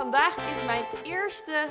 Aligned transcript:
vandaag 0.00 0.36
is 0.56 0.64
mijn 0.64 0.84
eerste 1.04 1.68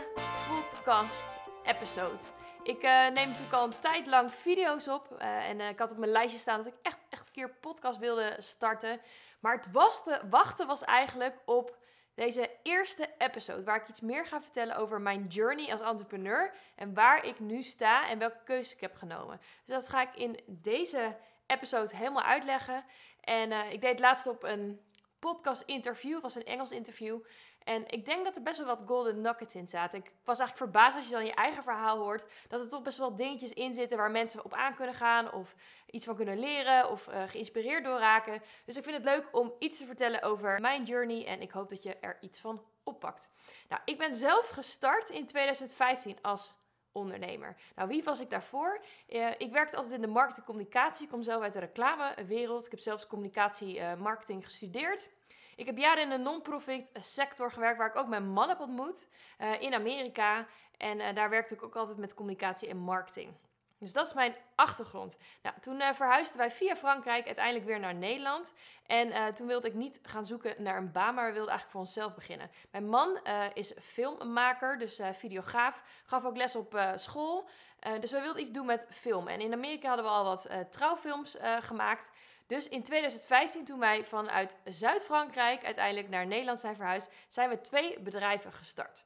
podcast-episode. 0.48 2.26
Ik 2.64 2.82
eh, 2.82 2.92
neem 2.92 3.28
natuurlijk 3.28 3.54
al 3.54 3.66
een 3.66 3.80
tijd 3.80 4.08
lang 4.08 4.32
video's 4.32 4.88
op. 4.88 5.16
eh, 5.18 5.50
en 5.50 5.60
eh, 5.60 5.70
ik 5.70 5.80
had 5.80 5.92
op 5.92 5.98
mijn 5.98 6.12
lijstje 6.12 6.39
staan 6.39 6.57
dat 6.57 6.73
ik 6.73 6.80
echt, 6.82 7.00
echt 7.10 7.26
een 7.28 7.34
keer 7.34 7.50
podcast 7.50 8.00
wilde 8.00 8.36
starten. 8.38 9.02
Maar 9.39 9.55
het 9.55 9.71
was 9.71 10.04
te, 10.04 10.21
wachten 10.30 10.68
was 10.68 10.84
eigenlijk 10.84 11.39
op 11.46 11.78
deze 12.16 12.50
eerste 12.64 13.10
episode. 13.18 13.64
Waar 13.64 13.82
ik 13.82 13.88
iets 13.88 14.02
meer 14.02 14.26
ga 14.26 14.41
vertellen 14.41 14.75
over 14.75 15.02
mijn 15.02 15.27
journey 15.27 15.71
als 15.71 15.82
entrepreneur. 15.82 16.54
En 16.75 16.93
waar 16.93 17.25
ik 17.25 17.39
nu 17.39 17.61
sta 17.61 18.09
en 18.09 18.20
welke 18.20 18.43
keuzes 18.43 18.73
ik 18.73 18.82
heb 18.82 18.96
genomen. 18.96 19.39
Dus 19.66 19.75
dat 19.75 19.89
ga 19.89 20.02
ik 20.02 20.16
in 20.16 20.39
deze 20.48 21.16
episode 21.48 21.96
helemaal 21.96 22.23
uitleggen. 22.23 22.86
En 23.22 23.52
ik 23.52 23.82
deed 23.82 24.00
laatst 24.00 24.27
op 24.27 24.44
een 24.44 24.80
podcast 25.20 25.64
interview. 25.66 26.14
Het 26.14 26.22
was 26.22 26.36
een 26.36 26.46
Engels 26.46 26.72
interview. 26.72 27.20
En 27.63 27.88
ik 27.88 28.05
denk 28.05 28.26
dat 28.26 28.36
er 28.36 28.41
best 28.41 28.58
wel 28.58 28.68
wat 28.68 28.84
golden 28.88 29.22
nuggets 29.22 29.55
in 29.55 29.68
zaten. 29.68 29.99
Ik 29.99 30.12
was 30.23 30.40
eigenlijk 30.40 30.72
verbaasd 30.72 30.98
als 30.98 31.05
je 31.05 31.12
dan 31.12 31.26
je 31.26 31.34
eigen 31.34 31.63
verhaal 31.63 31.98
hoort. 31.98 32.26
Dat 32.48 32.63
er 32.63 32.70
toch 32.70 32.82
best 32.82 32.98
wel 32.98 33.16
dingetjes 33.16 33.54
in 33.54 33.73
zitten 33.73 33.98
waar 33.98 34.12
mensen 34.12 34.45
op 34.45 34.54
aan 34.54 34.76
kunnen 34.76 34.95
gaan. 34.95 35.34
Of 35.34 35.55
iets 35.91 36.05
van 36.05 36.16
kunnen 36.16 36.40
leren. 36.40 36.90
Of 36.90 37.08
eh, 37.08 37.23
geïnspireerd 37.27 37.84
door 37.84 37.99
raken. 37.99 38.41
Dus 38.66 38.77
ik 38.77 38.84
vind 38.84 38.95
het 38.95 39.05
leuk 39.05 39.27
om 39.32 39.54
iets 39.59 39.77
te 39.77 39.85
vertellen 39.85 40.22
over 40.22 40.62
mijn 40.62 40.84
journey. 40.84 41.26
En 41.26 41.41
ik 41.41 41.52
hoop 41.52 41.70
dat 41.70 41.84
je 41.84 41.95
er 41.95 42.18
iets 42.22 42.40
van 42.40 42.63
oppakt. 42.84 43.30
Nou, 43.68 43.82
ik 43.85 43.98
ben 43.98 44.13
zelf 44.13 44.49
gestart 44.49 45.10
in 45.10 45.27
2015 45.27 46.18
als 46.21 46.54
ondernemer. 46.91 47.55
Nou, 47.76 47.88
wie 47.88 48.04
was 48.04 48.20
ik 48.20 48.30
daarvoor? 48.30 48.82
Eh, 49.07 49.30
ik 49.38 49.52
werkte 49.52 49.76
altijd 49.76 49.96
in 49.96 50.02
de 50.02 50.07
marketing 50.07 50.46
en 50.46 50.54
communicatie. 50.54 51.04
Ik 51.04 51.12
kom 51.12 51.21
zelf 51.21 51.44
uit 51.44 51.54
de 51.54 51.60
reclamewereld. 51.60 52.66
Ik 52.66 52.71
heb 52.71 52.80
zelfs 52.80 53.07
communicatie 53.07 53.80
eh, 53.80 53.96
marketing 53.96 54.46
gestudeerd. 54.46 55.10
Ik 55.60 55.65
heb 55.65 55.77
jaren 55.77 56.04
in 56.04 56.10
de 56.10 56.18
non-profit 56.18 56.90
sector 56.93 57.52
gewerkt, 57.52 57.77
waar 57.77 57.88
ik 57.88 57.96
ook 57.96 58.07
mijn 58.07 58.29
man 58.29 58.49
heb 58.49 58.60
ontmoet 58.60 59.07
eh, 59.38 59.62
in 59.62 59.74
Amerika. 59.74 60.48
En 60.77 60.99
eh, 60.99 61.15
daar 61.15 61.29
werkte 61.29 61.54
ik 61.54 61.63
ook 61.63 61.76
altijd 61.76 61.98
met 61.98 62.13
communicatie 62.13 62.70
en 62.70 62.77
marketing. 62.77 63.34
Dus 63.80 63.93
dat 63.93 64.07
is 64.07 64.13
mijn 64.13 64.35
achtergrond. 64.56 65.18
Nou, 65.41 65.56
toen 65.59 65.75
uh, 65.75 65.94
verhuisden 65.94 66.38
wij 66.38 66.52
via 66.52 66.75
Frankrijk 66.75 67.25
uiteindelijk 67.25 67.66
weer 67.66 67.80
naar 67.80 67.96
Nederland. 67.96 68.53
En 68.85 69.35
toen 69.35 69.47
wilde 69.47 69.68
ik 69.68 69.74
niet 69.74 70.00
gaan 70.03 70.25
zoeken 70.25 70.63
naar 70.63 70.78
een 70.78 70.91
baan, 70.91 71.13
maar 71.13 71.25
we 71.25 71.34
wilden 71.34 71.50
eigenlijk 71.50 71.72
voor 71.72 71.80
onszelf 71.80 72.16
beginnen. 72.16 72.52
Mijn 72.72 72.90
man 72.90 73.19
is 73.53 73.74
filmmaker, 73.81 74.78
dus 74.78 75.02
videograaf. 75.12 75.84
Gaf 76.06 76.25
ook 76.25 76.38
les 76.38 76.56
op 76.56 76.81
school. 76.96 77.50
dus 78.00 78.12
we 78.12 78.22
wilden 78.22 78.41
iets 78.41 78.52
doen 78.52 78.66
met 78.66 78.88
film. 78.90 79.28
En 79.28 79.40
in 79.40 79.53
Amerika 79.53 79.88
hadden 79.88 80.06
we 80.06 80.12
al 80.12 80.24
wat 80.24 80.50
trouwfilms 80.69 81.38
gemaakt. 81.59 82.12
Dus 82.50 82.68
in 82.68 82.84
2015, 82.84 83.66
toen 83.66 83.80
wij 83.80 84.03
vanuit 84.03 84.56
Zuid-Frankrijk 84.66 85.64
uiteindelijk 85.66 86.09
naar 86.09 86.28
Nederland 86.28 86.59
zijn 86.59 86.75
verhuisd, 86.75 87.12
zijn 87.28 87.50
we 87.50 87.62
twee 87.62 88.00
bedrijven 88.00 88.53
gestart. 88.53 89.06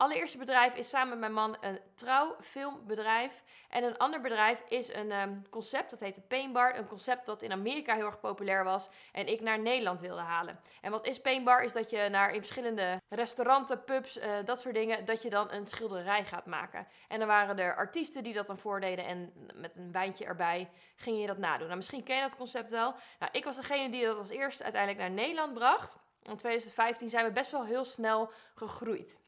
Allereerste 0.00 0.38
bedrijf 0.38 0.74
is 0.74 0.88
samen 0.88 1.08
met 1.08 1.18
mijn 1.18 1.32
man 1.32 1.56
een 1.60 1.80
trouwfilmbedrijf. 1.94 3.42
En 3.68 3.84
een 3.84 3.96
ander 3.96 4.20
bedrijf 4.20 4.62
is 4.68 4.94
een 4.94 5.12
um, 5.12 5.48
concept, 5.50 5.90
dat 5.90 6.00
heet 6.00 6.28
Painbar. 6.28 6.78
Een 6.78 6.86
concept 6.86 7.26
dat 7.26 7.42
in 7.42 7.52
Amerika 7.52 7.94
heel 7.94 8.06
erg 8.06 8.20
populair 8.20 8.64
was 8.64 8.88
en 9.12 9.26
ik 9.26 9.40
naar 9.40 9.58
Nederland 9.58 10.00
wilde 10.00 10.20
halen. 10.20 10.60
En 10.80 10.90
wat 10.90 11.06
is 11.06 11.20
Painbar? 11.20 11.62
Is 11.62 11.72
dat 11.72 11.90
je 11.90 12.08
naar 12.10 12.30
in 12.30 12.40
verschillende 12.40 13.00
restauranten, 13.08 13.84
pubs, 13.84 14.18
uh, 14.18 14.24
dat 14.44 14.60
soort 14.60 14.74
dingen, 14.74 15.04
dat 15.04 15.22
je 15.22 15.30
dan 15.30 15.52
een 15.52 15.66
schilderij 15.66 16.24
gaat 16.24 16.46
maken. 16.46 16.86
En 17.08 17.18
dan 17.18 17.28
waren 17.28 17.58
er 17.58 17.76
artiesten 17.76 18.22
die 18.22 18.34
dat 18.34 18.46
dan 18.46 18.58
voordeden 18.58 19.04
en 19.04 19.32
met 19.54 19.76
een 19.76 19.92
wijntje 19.92 20.24
erbij 20.24 20.70
ging 20.96 21.20
je 21.20 21.26
dat 21.26 21.38
nadoen. 21.38 21.66
Nou, 21.66 21.76
misschien 21.76 22.02
ken 22.02 22.16
je 22.16 22.22
dat 22.22 22.36
concept 22.36 22.70
wel. 22.70 22.94
Nou, 23.18 23.32
ik 23.32 23.44
was 23.44 23.56
degene 23.56 23.90
die 23.90 24.04
dat 24.04 24.16
als 24.16 24.30
eerste 24.30 24.62
uiteindelijk 24.62 25.02
naar 25.02 25.10
Nederland 25.10 25.54
bracht. 25.54 25.96
In 26.22 26.36
2015 26.36 27.08
zijn 27.08 27.24
we 27.24 27.32
best 27.32 27.50
wel 27.50 27.64
heel 27.64 27.84
snel 27.84 28.30
gegroeid. 28.54 29.18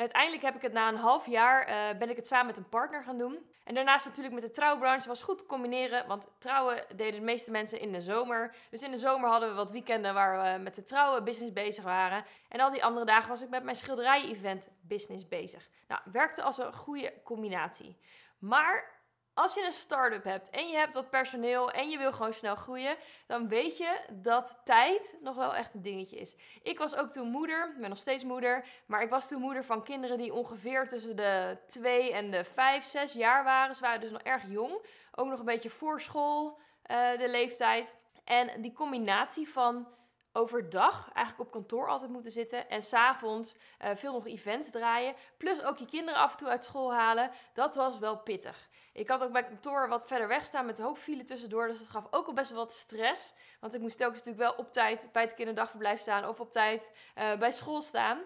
En 0.00 0.06
uiteindelijk 0.06 0.42
heb 0.42 0.54
ik 0.54 0.62
het 0.62 0.72
na 0.72 0.88
een 0.88 0.96
half 0.96 1.26
jaar, 1.26 1.68
uh, 1.68 1.98
ben 1.98 2.10
ik 2.10 2.16
het 2.16 2.26
samen 2.26 2.46
met 2.46 2.56
een 2.56 2.68
partner 2.68 3.04
gaan 3.04 3.18
doen. 3.18 3.50
En 3.64 3.74
daarnaast 3.74 4.04
natuurlijk 4.04 4.34
met 4.34 4.42
de 4.42 4.50
trouwbranche 4.50 5.08
was 5.08 5.22
goed 5.22 5.38
te 5.38 5.46
combineren, 5.46 6.06
want 6.06 6.28
trouwen 6.38 6.84
deden 6.96 7.20
de 7.20 7.26
meeste 7.26 7.50
mensen 7.50 7.80
in 7.80 7.92
de 7.92 8.00
zomer. 8.00 8.54
Dus 8.70 8.82
in 8.82 8.90
de 8.90 8.98
zomer 8.98 9.30
hadden 9.30 9.48
we 9.48 9.54
wat 9.54 9.70
weekenden 9.70 10.14
waar 10.14 10.56
we 10.56 10.62
met 10.62 10.74
de 10.74 10.82
trouwenbusiness 10.82 11.52
bezig 11.52 11.84
waren. 11.84 12.24
En 12.48 12.60
al 12.60 12.70
die 12.70 12.84
andere 12.84 13.06
dagen 13.06 13.28
was 13.28 13.42
ik 13.42 13.48
met 13.48 13.62
mijn 13.62 13.76
schilderij-event 13.76 14.68
business 14.80 15.28
bezig. 15.28 15.68
Nou, 15.88 16.00
werkte 16.04 16.42
als 16.42 16.58
een 16.58 16.72
goede 16.72 17.12
combinatie. 17.24 17.96
Maar 18.38 18.99
als 19.40 19.54
je 19.54 19.64
een 19.64 19.72
start-up 19.72 20.24
hebt 20.24 20.50
en 20.50 20.68
je 20.68 20.76
hebt 20.76 20.94
wat 20.94 21.10
personeel 21.10 21.70
en 21.70 21.88
je 21.88 21.98
wil 21.98 22.12
gewoon 22.12 22.32
snel 22.32 22.56
groeien, 22.56 22.96
dan 23.26 23.48
weet 23.48 23.76
je 23.76 24.00
dat 24.10 24.60
tijd 24.64 25.16
nog 25.20 25.36
wel 25.36 25.54
echt 25.54 25.74
een 25.74 25.82
dingetje 25.82 26.16
is. 26.16 26.36
Ik 26.62 26.78
was 26.78 26.96
ook 26.96 27.10
toen 27.10 27.28
moeder, 27.28 27.70
ik 27.74 27.80
ben 27.80 27.88
nog 27.88 27.98
steeds 27.98 28.24
moeder, 28.24 28.64
maar 28.86 29.02
ik 29.02 29.10
was 29.10 29.28
toen 29.28 29.40
moeder 29.40 29.64
van 29.64 29.82
kinderen 29.82 30.18
die 30.18 30.32
ongeveer 30.32 30.88
tussen 30.88 31.16
de 31.16 31.58
2 31.66 32.12
en 32.12 32.30
de 32.30 32.44
5, 32.44 32.84
6 32.84 33.12
jaar 33.12 33.44
waren. 33.44 33.74
Ze 33.74 33.82
waren 33.82 34.00
dus 34.00 34.10
nog 34.10 34.22
erg 34.22 34.42
jong, 34.48 34.84
ook 35.14 35.26
nog 35.26 35.38
een 35.38 35.44
beetje 35.44 35.70
voor 35.70 36.00
school 36.00 36.58
uh, 36.90 37.18
de 37.18 37.28
leeftijd. 37.28 37.94
En 38.24 38.62
die 38.62 38.72
combinatie 38.72 39.48
van 39.48 39.86
overdag 40.32 41.10
eigenlijk 41.12 41.46
op 41.46 41.52
kantoor 41.52 41.88
altijd 41.88 42.10
moeten 42.10 42.30
zitten 42.30 42.68
en 42.68 42.82
s'avonds 42.82 43.54
uh, 43.54 43.90
veel 43.94 44.12
nog 44.12 44.26
events 44.26 44.70
draaien, 44.70 45.14
plus 45.36 45.62
ook 45.62 45.78
je 45.78 45.86
kinderen 45.86 46.20
af 46.20 46.32
en 46.32 46.38
toe 46.38 46.48
uit 46.48 46.64
school 46.64 46.94
halen, 46.94 47.30
dat 47.52 47.74
was 47.74 47.98
wel 47.98 48.18
pittig. 48.18 48.68
Ik 48.92 49.08
had 49.08 49.22
ook 49.22 49.32
mijn 49.32 49.46
kantoor 49.46 49.88
wat 49.88 50.06
verder 50.06 50.28
weg 50.28 50.44
staan 50.44 50.66
met 50.66 50.78
een 50.78 50.84
hoop 50.84 50.98
file 50.98 51.24
tussendoor. 51.24 51.68
Dus 51.68 51.78
dat 51.78 51.88
gaf 51.88 52.06
ook 52.10 52.26
al 52.26 52.32
best 52.32 52.50
wel 52.50 52.58
wat 52.58 52.72
stress. 52.72 53.34
Want 53.60 53.74
ik 53.74 53.80
moest 53.80 53.98
telkens 53.98 54.24
natuurlijk 54.24 54.56
wel 54.56 54.64
op 54.64 54.72
tijd 54.72 55.08
bij 55.12 55.22
het 55.22 55.34
kinderdagverblijf 55.34 56.00
staan 56.00 56.28
of 56.28 56.40
op 56.40 56.52
tijd 56.52 56.90
uh, 57.18 57.36
bij 57.38 57.52
school 57.52 57.82
staan. 57.82 58.18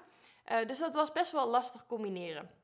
Uh, 0.53 0.67
dus 0.67 0.79
dat 0.79 0.95
was 0.95 1.13
best 1.13 1.33
wel 1.33 1.49
lastig 1.49 1.87
combineren. 1.87 2.64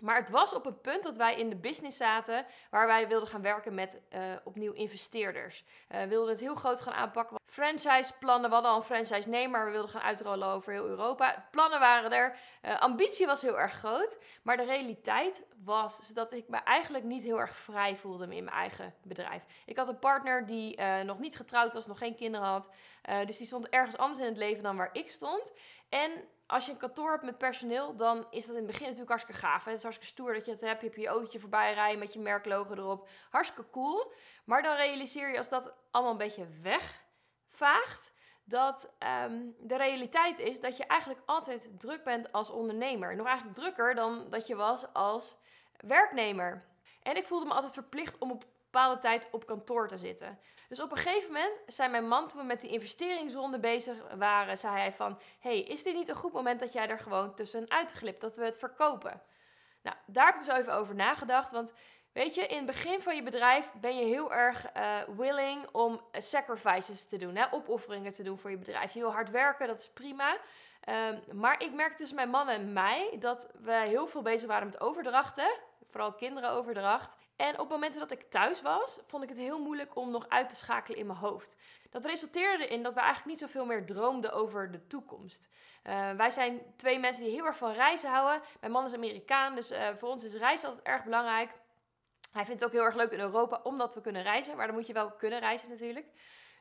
Maar 0.00 0.16
het 0.16 0.30
was 0.30 0.54
op 0.54 0.66
een 0.66 0.80
punt 0.80 1.02
dat 1.02 1.16
wij 1.16 1.34
in 1.36 1.48
de 1.48 1.56
business 1.56 1.96
zaten 1.96 2.46
waar 2.70 2.86
wij 2.86 3.08
wilden 3.08 3.28
gaan 3.28 3.42
werken 3.42 3.74
met 3.74 4.00
uh, 4.10 4.20
opnieuw 4.44 4.72
investeerders. 4.72 5.64
Uh, 5.64 6.00
we 6.00 6.08
wilden 6.08 6.30
het 6.30 6.40
heel 6.40 6.54
groot 6.54 6.80
gaan 6.80 6.94
aanpakken. 6.94 7.36
Franchise 7.46 8.12
plannen, 8.18 8.48
we 8.48 8.54
hadden 8.54 8.72
al 8.72 8.78
een 8.78 8.82
franchise 8.82 9.28
nemen, 9.28 9.50
maar 9.50 9.64
we 9.64 9.72
wilden 9.72 9.90
gaan 9.90 10.02
uitrollen 10.02 10.48
over 10.48 10.72
heel 10.72 10.86
Europa. 10.86 11.48
Plannen 11.50 11.80
waren 11.80 12.12
er, 12.12 12.36
uh, 12.62 12.80
ambitie 12.80 13.26
was 13.26 13.42
heel 13.42 13.58
erg 13.58 13.72
groot, 13.72 14.18
maar 14.42 14.56
de 14.56 14.64
realiteit 14.64 15.44
was 15.64 16.08
dat 16.08 16.32
ik 16.32 16.48
me 16.48 16.56
eigenlijk 16.56 17.04
niet 17.04 17.22
heel 17.22 17.40
erg 17.40 17.56
vrij 17.56 17.96
voelde 17.96 18.24
in 18.24 18.44
mijn 18.44 18.56
eigen 18.56 18.94
bedrijf. 19.02 19.44
Ik 19.66 19.76
had 19.76 19.88
een 19.88 19.98
partner 19.98 20.46
die 20.46 20.82
nog 20.82 21.18
niet 21.18 21.36
getrouwd 21.36 21.72
was, 21.72 21.86
nog 21.86 21.98
geen 21.98 22.14
kinderen 22.14 22.46
had, 22.46 22.70
dus 23.26 23.36
die 23.36 23.46
stond 23.46 23.68
ergens 23.68 23.96
anders 23.96 24.18
in 24.18 24.26
het 24.26 24.36
leven 24.36 24.62
dan 24.62 24.76
waar 24.76 24.90
ik 24.92 25.10
stond. 25.10 25.52
En 25.88 26.24
als 26.46 26.66
je 26.66 26.72
een 26.72 26.78
kantoor 26.78 27.10
hebt 27.10 27.24
met 27.24 27.38
personeel, 27.38 27.96
dan 27.96 28.26
is 28.30 28.46
dat 28.46 28.56
in 28.56 28.62
het 28.62 28.66
begin 28.66 28.82
natuurlijk 28.82 29.08
hartstikke 29.08 29.40
gaaf. 29.40 29.64
Het 29.64 29.76
is 29.76 29.82
hartstikke 29.82 30.12
stoer 30.12 30.34
dat 30.34 30.44
je 30.44 30.50
het 30.50 30.60
hebt. 30.60 30.80
Je 30.80 30.86
hebt 30.86 31.00
je 31.00 31.06
autootje 31.06 31.38
voorbij 31.38 31.74
rijden 31.74 31.98
met 31.98 32.12
je 32.12 32.20
merklogo 32.20 32.74
erop. 32.74 33.08
Hartstikke 33.30 33.70
cool. 33.70 34.12
Maar 34.44 34.62
dan 34.62 34.76
realiseer 34.76 35.30
je 35.30 35.36
als 35.36 35.48
dat 35.48 35.74
allemaal 35.90 36.12
een 36.12 36.18
beetje 36.18 36.46
wegvaagt, 36.62 38.12
dat 38.44 38.94
um, 39.24 39.54
de 39.58 39.76
realiteit 39.76 40.38
is 40.38 40.60
dat 40.60 40.76
je 40.76 40.86
eigenlijk 40.86 41.20
altijd 41.26 41.80
druk 41.80 42.04
bent 42.04 42.32
als 42.32 42.50
ondernemer. 42.50 43.16
Nog 43.16 43.26
eigenlijk 43.26 43.56
drukker 43.56 43.94
dan 43.94 44.30
dat 44.30 44.46
je 44.46 44.56
was 44.56 44.92
als 44.92 45.36
werknemer. 45.86 46.64
En 47.02 47.16
ik 47.16 47.26
voelde 47.26 47.46
me 47.46 47.52
altijd 47.52 47.72
verplicht 47.72 48.18
om 48.18 48.30
op 48.30 48.44
bepaalde 48.74 49.00
tijd 49.00 49.28
op 49.30 49.46
kantoor 49.46 49.88
te 49.88 49.96
zitten. 49.96 50.38
Dus 50.68 50.80
op 50.80 50.90
een 50.90 50.96
gegeven 50.96 51.32
moment 51.32 51.60
zei 51.66 51.90
mijn 51.90 52.08
man, 52.08 52.28
toen 52.28 52.40
we 52.40 52.46
met 52.46 52.60
die 52.60 52.70
investeringsronde 52.70 53.58
bezig 53.58 53.98
waren, 54.18 54.56
zei 54.56 54.76
hij 54.76 54.92
van, 54.92 55.18
hey, 55.38 55.60
is 55.60 55.82
dit 55.82 55.94
niet 55.94 56.08
een 56.08 56.14
goed 56.14 56.32
moment 56.32 56.60
dat 56.60 56.72
jij 56.72 56.88
er 56.88 56.98
gewoon 56.98 57.34
tussenuit 57.34 57.92
glipt, 57.92 58.20
dat 58.20 58.36
we 58.36 58.44
het 58.44 58.58
verkopen? 58.58 59.22
Nou, 59.82 59.96
daar 60.06 60.26
heb 60.26 60.34
ik 60.34 60.44
dus 60.44 60.56
even 60.56 60.74
over 60.74 60.94
nagedacht, 60.94 61.52
want 61.52 61.72
weet 62.12 62.34
je, 62.34 62.46
in 62.46 62.56
het 62.56 62.66
begin 62.66 63.00
van 63.00 63.16
je 63.16 63.22
bedrijf 63.22 63.72
ben 63.80 63.96
je 63.96 64.04
heel 64.04 64.32
erg 64.32 64.76
uh, 64.76 64.98
willing 65.16 65.68
om 65.72 66.00
sacrifices 66.12 67.06
te 67.06 67.16
doen, 67.16 67.36
hè? 67.36 67.52
opofferingen 67.52 68.12
te 68.12 68.22
doen 68.22 68.38
voor 68.38 68.50
je 68.50 68.58
bedrijf. 68.58 68.92
Je 68.92 69.00
wil 69.00 69.12
hard 69.12 69.30
werken, 69.30 69.66
dat 69.66 69.80
is 69.80 69.88
prima. 69.88 70.38
Um, 70.88 71.38
maar 71.38 71.62
ik 71.62 71.72
merkte 71.72 71.96
tussen 71.96 72.16
mijn 72.16 72.30
man 72.30 72.48
en 72.48 72.72
mij 72.72 73.16
dat 73.18 73.50
we 73.60 73.72
heel 73.72 74.06
veel 74.06 74.22
bezig 74.22 74.48
waren 74.48 74.66
met 74.66 74.80
overdrachten, 74.80 75.58
vooral 75.94 76.12
kinderenoverdracht. 76.12 77.16
En 77.36 77.58
op 77.58 77.68
momenten 77.68 78.00
dat 78.00 78.10
ik 78.10 78.30
thuis 78.30 78.62
was, 78.62 79.00
vond 79.06 79.22
ik 79.22 79.28
het 79.28 79.38
heel 79.38 79.58
moeilijk 79.58 79.96
om 79.96 80.10
nog 80.10 80.28
uit 80.28 80.48
te 80.48 80.54
schakelen 80.54 80.98
in 80.98 81.06
mijn 81.06 81.18
hoofd. 81.18 81.56
Dat 81.90 82.04
resulteerde 82.04 82.66
erin 82.66 82.82
dat 82.82 82.94
we 82.94 83.00
eigenlijk 83.00 83.28
niet 83.28 83.38
zoveel 83.38 83.66
meer 83.66 83.86
droomden 83.86 84.32
over 84.32 84.70
de 84.70 84.86
toekomst. 84.86 85.48
Uh, 85.84 86.10
wij 86.10 86.30
zijn 86.30 86.60
twee 86.76 86.98
mensen 86.98 87.24
die 87.24 87.32
heel 87.32 87.44
erg 87.44 87.56
van 87.56 87.72
reizen 87.72 88.10
houden. 88.10 88.42
Mijn 88.60 88.72
man 88.72 88.84
is 88.84 88.94
Amerikaan, 88.94 89.54
dus 89.54 89.72
uh, 89.72 89.88
voor 89.96 90.08
ons 90.08 90.24
is 90.24 90.34
reizen 90.34 90.68
altijd 90.68 90.86
erg 90.86 91.04
belangrijk. 91.04 91.50
Hij 92.32 92.44
vindt 92.44 92.60
het 92.60 92.64
ook 92.64 92.76
heel 92.76 92.84
erg 92.84 92.94
leuk 92.94 93.10
in 93.10 93.20
Europa 93.20 93.60
omdat 93.62 93.94
we 93.94 94.00
kunnen 94.00 94.22
reizen, 94.22 94.56
maar 94.56 94.66
dan 94.66 94.74
moet 94.74 94.86
je 94.86 94.92
wel 94.92 95.10
kunnen 95.10 95.38
reizen 95.38 95.68
natuurlijk. 95.68 96.06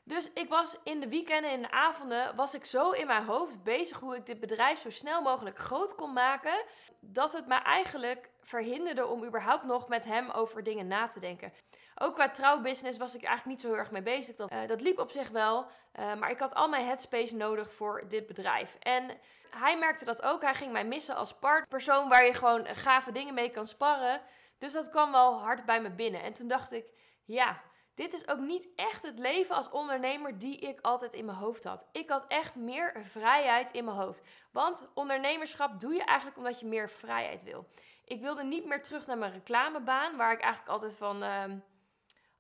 Dus 0.06 0.32
ik 0.34 0.50
was 0.50 0.78
in 0.84 1.00
de 1.00 1.08
weekenden 1.08 1.52
en 1.52 1.62
de 1.62 1.72
avonden 1.72 2.36
was 2.36 2.54
ik 2.54 2.66
zo 2.66 2.92
in 2.92 3.08
mijn 3.08 3.26
hoofd 3.26 3.64
bezig 3.64 4.00
hoe 4.00 4.16
ik 4.16 4.26
dit 4.26 4.40
bedrijf 4.40 4.80
zo 4.80 4.90
snel 4.90 5.22
mogelijk 5.22 5.58
groot 5.58 5.96
kon 5.96 6.14
maken, 6.14 6.64
dat 7.00 7.34
het 7.34 7.48
me 7.48 7.56
eigenlijk 7.56 8.30
verhinderde 8.42 9.08
om 9.08 9.24
überhaupt 9.24 9.64
nog 9.64 9.88
met 9.88 10.06
hem 10.06 10.30
over 10.30 10.64
dingen 10.64 10.88
na 10.88 11.08
te 11.08 11.20
denken. 11.20 11.54
Ook 11.96 12.14
qua 12.14 12.30
trouwbusiness 12.30 12.98
was 12.98 13.16
ik 13.16 13.24
eigenlijk 13.24 13.56
niet 13.56 13.62
zo 13.62 13.68
heel 13.68 13.78
erg 13.78 13.92
mee 13.92 14.02
bezig. 14.02 14.36
Dat, 14.36 14.52
dat 14.68 14.82
liep 14.82 15.00
op 15.00 15.12
zich 15.12 15.30
wel, 15.30 15.66
maar 15.94 16.30
ik 16.30 16.40
had 16.40 16.54
al 16.54 16.70
mijn 16.70 16.86
headspace 16.86 17.36
nodig 17.36 17.72
voor 17.72 18.06
dit 18.08 18.28
bedrijf. 18.28 18.76
En 18.80 19.20
hij 19.50 19.78
merkte 19.78 20.06
dat 20.06 20.22
ook. 20.22 20.42
Hij 20.42 20.54
ging 20.54 20.72
mij 20.72 20.86
missen 20.86 21.16
als 21.16 21.34
partpersoon 21.34 22.10
waar 22.10 22.26
je 22.26 22.34
gewoon 22.34 22.66
gave 22.66 23.12
dingen 23.12 23.34
mee 23.34 23.50
kan 23.50 23.68
sparren. 23.68 24.22
Dus 24.58 24.74
dat 24.74 24.90
kwam 24.90 25.12
wel 25.12 25.42
hard 25.42 25.66
bij 25.66 25.82
me 25.82 25.90
binnen. 25.90 26.22
En 26.24 26.34
toen 26.34 26.48
dacht 26.48 26.72
ik, 26.72 26.86
ja, 27.26 27.62
dit 27.96 28.14
is 28.14 28.28
ook 28.28 28.40
niet 28.40 28.68
echt 28.76 29.04
het 29.04 29.20
leven 29.20 29.56
als 29.56 29.70
ondernemer 29.70 30.38
die 30.38 30.58
ik 30.58 30.80
altijd 30.82 31.14
in 31.14 31.26
mijn 31.26 31.38
hoofd 31.38 31.64
had. 31.64 31.86
Ik 31.92 32.10
had 32.10 32.26
echt 32.28 32.56
meer 32.56 33.02
vrijheid 33.04 33.72
in 33.72 33.86
mijn 33.86 33.98
hoofd. 33.98 34.22
Want 34.52 34.90
ondernemerschap 34.94 35.80
doe 35.80 35.94
je 35.94 36.04
eigenlijk 36.04 36.38
omdat 36.38 36.60
je 36.60 36.66
meer 36.66 36.90
vrijheid 36.90 37.44
wil. 37.44 37.68
Ik 38.06 38.22
wilde 38.22 38.44
niet 38.44 38.66
meer 38.66 38.84
terug 38.84 39.08
naar 39.08 39.18
mijn 39.18 39.32
reclamebaan, 39.32 40.18
waar 40.18 40.34
ik 40.34 40.42
eigenlijk 40.42 40.74
altijd 40.74 40.98
van 40.98 41.24
uh, 41.24 41.44
ehm, 41.44 41.58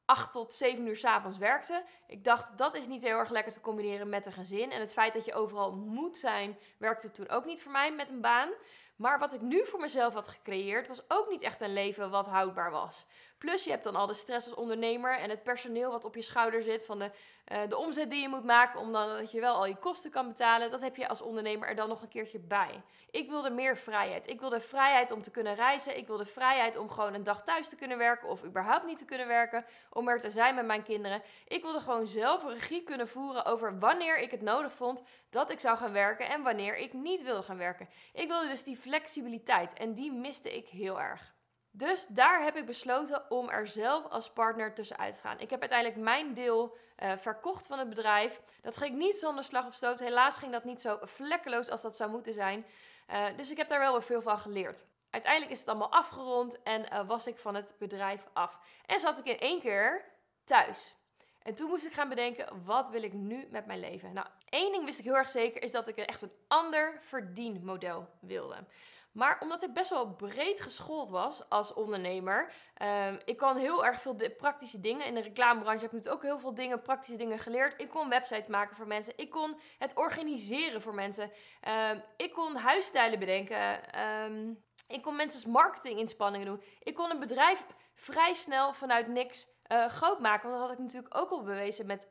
8 0.05 0.31
tot 0.31 0.53
7 0.53 0.87
uur 0.87 0.95
s 0.95 1.03
avonds 1.03 1.37
werkte. 1.37 1.83
Ik 2.07 2.23
dacht 2.23 2.57
dat 2.57 2.75
is 2.75 2.87
niet 2.87 3.01
heel 3.01 3.17
erg 3.17 3.29
lekker 3.29 3.53
te 3.53 3.61
combineren 3.61 4.09
met 4.09 4.25
een 4.25 4.31
gezin. 4.31 4.71
En 4.71 4.79
het 4.79 4.93
feit 4.93 5.13
dat 5.13 5.25
je 5.25 5.33
overal 5.33 5.75
moet 5.75 6.17
zijn, 6.17 6.57
werkte 6.77 7.11
toen 7.11 7.29
ook 7.29 7.45
niet 7.45 7.61
voor 7.61 7.71
mij 7.71 7.93
met 7.93 8.09
een 8.09 8.21
baan. 8.21 8.49
Maar 8.95 9.19
wat 9.19 9.33
ik 9.33 9.41
nu 9.41 9.65
voor 9.65 9.79
mezelf 9.79 10.13
had 10.13 10.27
gecreëerd, 10.27 10.87
was 10.87 11.03
ook 11.07 11.29
niet 11.29 11.41
echt 11.41 11.61
een 11.61 11.73
leven 11.73 12.09
wat 12.09 12.27
houdbaar 12.27 12.71
was. 12.71 13.05
Plus 13.43 13.63
je 13.63 13.69
hebt 13.69 13.83
dan 13.83 13.95
al 13.95 14.07
de 14.07 14.13
stress 14.13 14.49
als 14.49 14.55
ondernemer 14.55 15.19
en 15.19 15.29
het 15.29 15.43
personeel 15.43 15.91
wat 15.91 16.05
op 16.05 16.15
je 16.15 16.21
schouder 16.21 16.61
zit 16.61 16.85
van 16.85 16.99
de, 16.99 17.11
uh, 17.51 17.57
de 17.69 17.77
omzet 17.77 18.09
die 18.09 18.21
je 18.21 18.29
moet 18.29 18.43
maken, 18.43 18.79
omdat 18.79 19.31
je 19.31 19.39
wel 19.39 19.55
al 19.55 19.65
je 19.65 19.75
kosten 19.75 20.11
kan 20.11 20.27
betalen. 20.27 20.69
Dat 20.69 20.81
heb 20.81 20.95
je 20.95 21.07
als 21.07 21.21
ondernemer 21.21 21.67
er 21.67 21.75
dan 21.75 21.89
nog 21.89 22.01
een 22.01 22.07
keertje 22.07 22.39
bij. 22.39 22.81
Ik 23.11 23.29
wilde 23.29 23.49
meer 23.49 23.77
vrijheid. 23.77 24.27
Ik 24.27 24.39
wilde 24.39 24.59
vrijheid 24.59 25.11
om 25.11 25.21
te 25.21 25.31
kunnen 25.31 25.55
reizen. 25.55 25.97
Ik 25.97 26.07
wilde 26.07 26.25
vrijheid 26.25 26.77
om 26.77 26.89
gewoon 26.89 27.13
een 27.13 27.23
dag 27.23 27.43
thuis 27.43 27.69
te 27.69 27.75
kunnen 27.75 27.97
werken 27.97 28.29
of 28.29 28.43
überhaupt 28.43 28.85
niet 28.85 28.97
te 28.97 29.05
kunnen 29.05 29.27
werken. 29.27 29.65
Om 29.89 30.07
er 30.07 30.19
te 30.19 30.29
zijn 30.29 30.55
met 30.55 30.65
mijn 30.65 30.83
kinderen. 30.83 31.21
Ik 31.47 31.63
wilde 31.63 31.79
gewoon 31.79 32.07
zelf 32.07 32.43
regie 32.43 32.83
kunnen 32.83 33.07
voeren 33.07 33.45
over 33.45 33.79
wanneer 33.79 34.17
ik 34.17 34.31
het 34.31 34.41
nodig 34.41 34.73
vond 34.73 35.03
dat 35.29 35.51
ik 35.51 35.59
zou 35.59 35.77
gaan 35.77 35.93
werken 35.93 36.29
en 36.29 36.43
wanneer 36.43 36.77
ik 36.77 36.93
niet 36.93 37.23
wilde 37.23 37.43
gaan 37.43 37.57
werken. 37.57 37.89
Ik 38.13 38.27
wilde 38.27 38.47
dus 38.47 38.63
die 38.63 38.77
flexibiliteit 38.77 39.73
en 39.73 39.93
die 39.93 40.11
miste 40.11 40.55
ik 40.55 40.67
heel 40.67 41.01
erg. 41.01 41.32
Dus 41.75 42.07
daar 42.09 42.43
heb 42.43 42.55
ik 42.55 42.65
besloten 42.65 43.31
om 43.31 43.49
er 43.49 43.67
zelf 43.67 44.05
als 44.09 44.29
partner 44.29 44.73
tussenuit 44.73 45.15
te 45.15 45.21
gaan. 45.21 45.39
Ik 45.39 45.49
heb 45.49 45.59
uiteindelijk 45.59 45.99
mijn 45.99 46.33
deel 46.33 46.77
uh, 47.03 47.11
verkocht 47.17 47.65
van 47.65 47.79
het 47.79 47.89
bedrijf. 47.89 48.41
Dat 48.61 48.77
ging 48.77 48.97
niet 48.97 49.15
zonder 49.15 49.43
slag 49.43 49.65
of 49.65 49.73
stoot. 49.73 49.99
Helaas 49.99 50.37
ging 50.37 50.51
dat 50.51 50.63
niet 50.63 50.81
zo 50.81 50.97
vlekkeloos 51.01 51.69
als 51.69 51.81
dat 51.81 51.95
zou 51.95 52.11
moeten 52.11 52.33
zijn. 52.33 52.65
Uh, 53.09 53.25
dus 53.37 53.51
ik 53.51 53.57
heb 53.57 53.67
daar 53.67 53.79
wel 53.79 53.91
weer 53.91 54.03
veel 54.03 54.21
van 54.21 54.39
geleerd. 54.39 54.85
Uiteindelijk 55.09 55.51
is 55.51 55.59
het 55.59 55.67
allemaal 55.67 55.91
afgerond 55.91 56.61
en 56.61 56.93
uh, 56.93 57.07
was 57.07 57.27
ik 57.27 57.37
van 57.37 57.55
het 57.55 57.75
bedrijf 57.79 58.27
af. 58.33 58.59
En 58.85 58.99
zat 58.99 59.17
ik 59.17 59.25
in 59.25 59.39
één 59.39 59.59
keer 59.59 60.05
thuis. 60.43 60.95
En 61.41 61.55
toen 61.55 61.69
moest 61.69 61.85
ik 61.85 61.93
gaan 61.93 62.09
bedenken, 62.09 62.63
wat 62.65 62.89
wil 62.89 63.03
ik 63.03 63.13
nu 63.13 63.47
met 63.49 63.65
mijn 63.65 63.79
leven? 63.79 64.13
Nou, 64.13 64.27
één 64.49 64.71
ding 64.71 64.85
wist 64.85 64.99
ik 64.99 65.05
heel 65.05 65.15
erg 65.15 65.29
zeker, 65.29 65.61
is 65.61 65.71
dat 65.71 65.87
ik 65.87 65.97
echt 65.97 66.21
een 66.21 66.31
ander 66.47 66.97
verdienmodel 67.01 68.09
wilde. 68.19 68.65
Maar 69.13 69.37
omdat 69.39 69.63
ik 69.63 69.73
best 69.73 69.89
wel 69.89 70.13
breed 70.13 70.61
geschoold 70.61 71.09
was 71.09 71.49
als 71.49 71.73
ondernemer, 71.73 72.51
uh, 72.81 73.13
ik 73.25 73.37
kan 73.37 73.57
heel 73.57 73.85
erg 73.85 74.01
veel 74.01 74.15
praktische 74.37 74.79
dingen. 74.79 75.05
In 75.05 75.13
de 75.13 75.21
reclamebranche 75.21 75.81
heb 75.81 75.91
ik 75.91 75.97
natuurlijk 75.97 76.23
ook 76.23 76.31
heel 76.31 76.39
veel 76.39 76.53
dingen, 76.53 76.81
praktische 76.81 77.15
dingen 77.17 77.39
geleerd. 77.39 77.81
Ik 77.81 77.89
kon 77.89 78.09
websites 78.09 78.47
maken 78.47 78.75
voor 78.75 78.87
mensen. 78.87 79.13
Ik 79.15 79.29
kon 79.29 79.59
het 79.77 79.95
organiseren 79.95 80.81
voor 80.81 80.93
mensen. 80.93 81.31
Uh, 81.67 81.89
ik 82.17 82.33
kon 82.33 82.55
huisstijlen 82.55 83.19
bedenken. 83.19 83.79
Uh, 83.95 84.55
ik 84.87 85.01
kon 85.01 85.15
mensen's 85.15 85.45
marketinginspanningen 85.45 86.47
doen. 86.47 86.63
Ik 86.79 86.93
kon 86.95 87.11
een 87.11 87.19
bedrijf 87.19 87.65
vrij 87.93 88.33
snel 88.33 88.73
vanuit 88.73 89.07
niks 89.07 89.47
uh, 89.71 89.85
groot 89.85 90.19
maken. 90.19 90.49
Want 90.49 90.59
dat 90.59 90.69
had 90.69 90.77
ik 90.77 90.83
natuurlijk 90.83 91.17
ook 91.17 91.29
al 91.29 91.43
bewezen 91.43 91.85
met, 91.85 92.09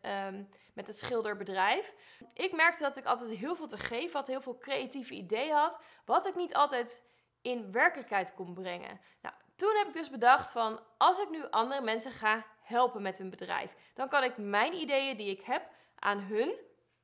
met 0.72 0.86
het 0.86 0.98
schilderbedrijf. 0.98 1.94
Ik 2.34 2.52
merkte 2.52 2.82
dat 2.82 2.96
ik 2.96 3.04
altijd 3.04 3.30
heel 3.30 3.56
veel 3.56 3.66
te 3.66 3.76
geven 3.76 4.16
had, 4.16 4.26
heel 4.26 4.40
veel 4.40 4.58
creatieve 4.58 5.14
ideeën 5.14 5.54
had, 5.54 5.78
wat 6.04 6.26
ik 6.26 6.34
niet 6.34 6.54
altijd 6.54 7.02
in 7.42 7.72
werkelijkheid 7.72 8.34
kon 8.34 8.54
brengen. 8.54 9.00
Nou, 9.22 9.34
toen 9.56 9.76
heb 9.76 9.86
ik 9.86 9.92
dus 9.92 10.10
bedacht 10.10 10.50
van, 10.50 10.80
als 10.98 11.18
ik 11.18 11.30
nu 11.30 11.50
andere 11.50 11.80
mensen 11.80 12.12
ga 12.12 12.46
helpen 12.62 13.02
met 13.02 13.18
hun 13.18 13.30
bedrijf, 13.30 13.74
dan 13.94 14.08
kan 14.08 14.24
ik 14.24 14.36
mijn 14.36 14.72
ideeën 14.72 15.16
die 15.16 15.30
ik 15.30 15.42
heb 15.42 15.68
aan 15.98 16.18
hun 16.18 16.54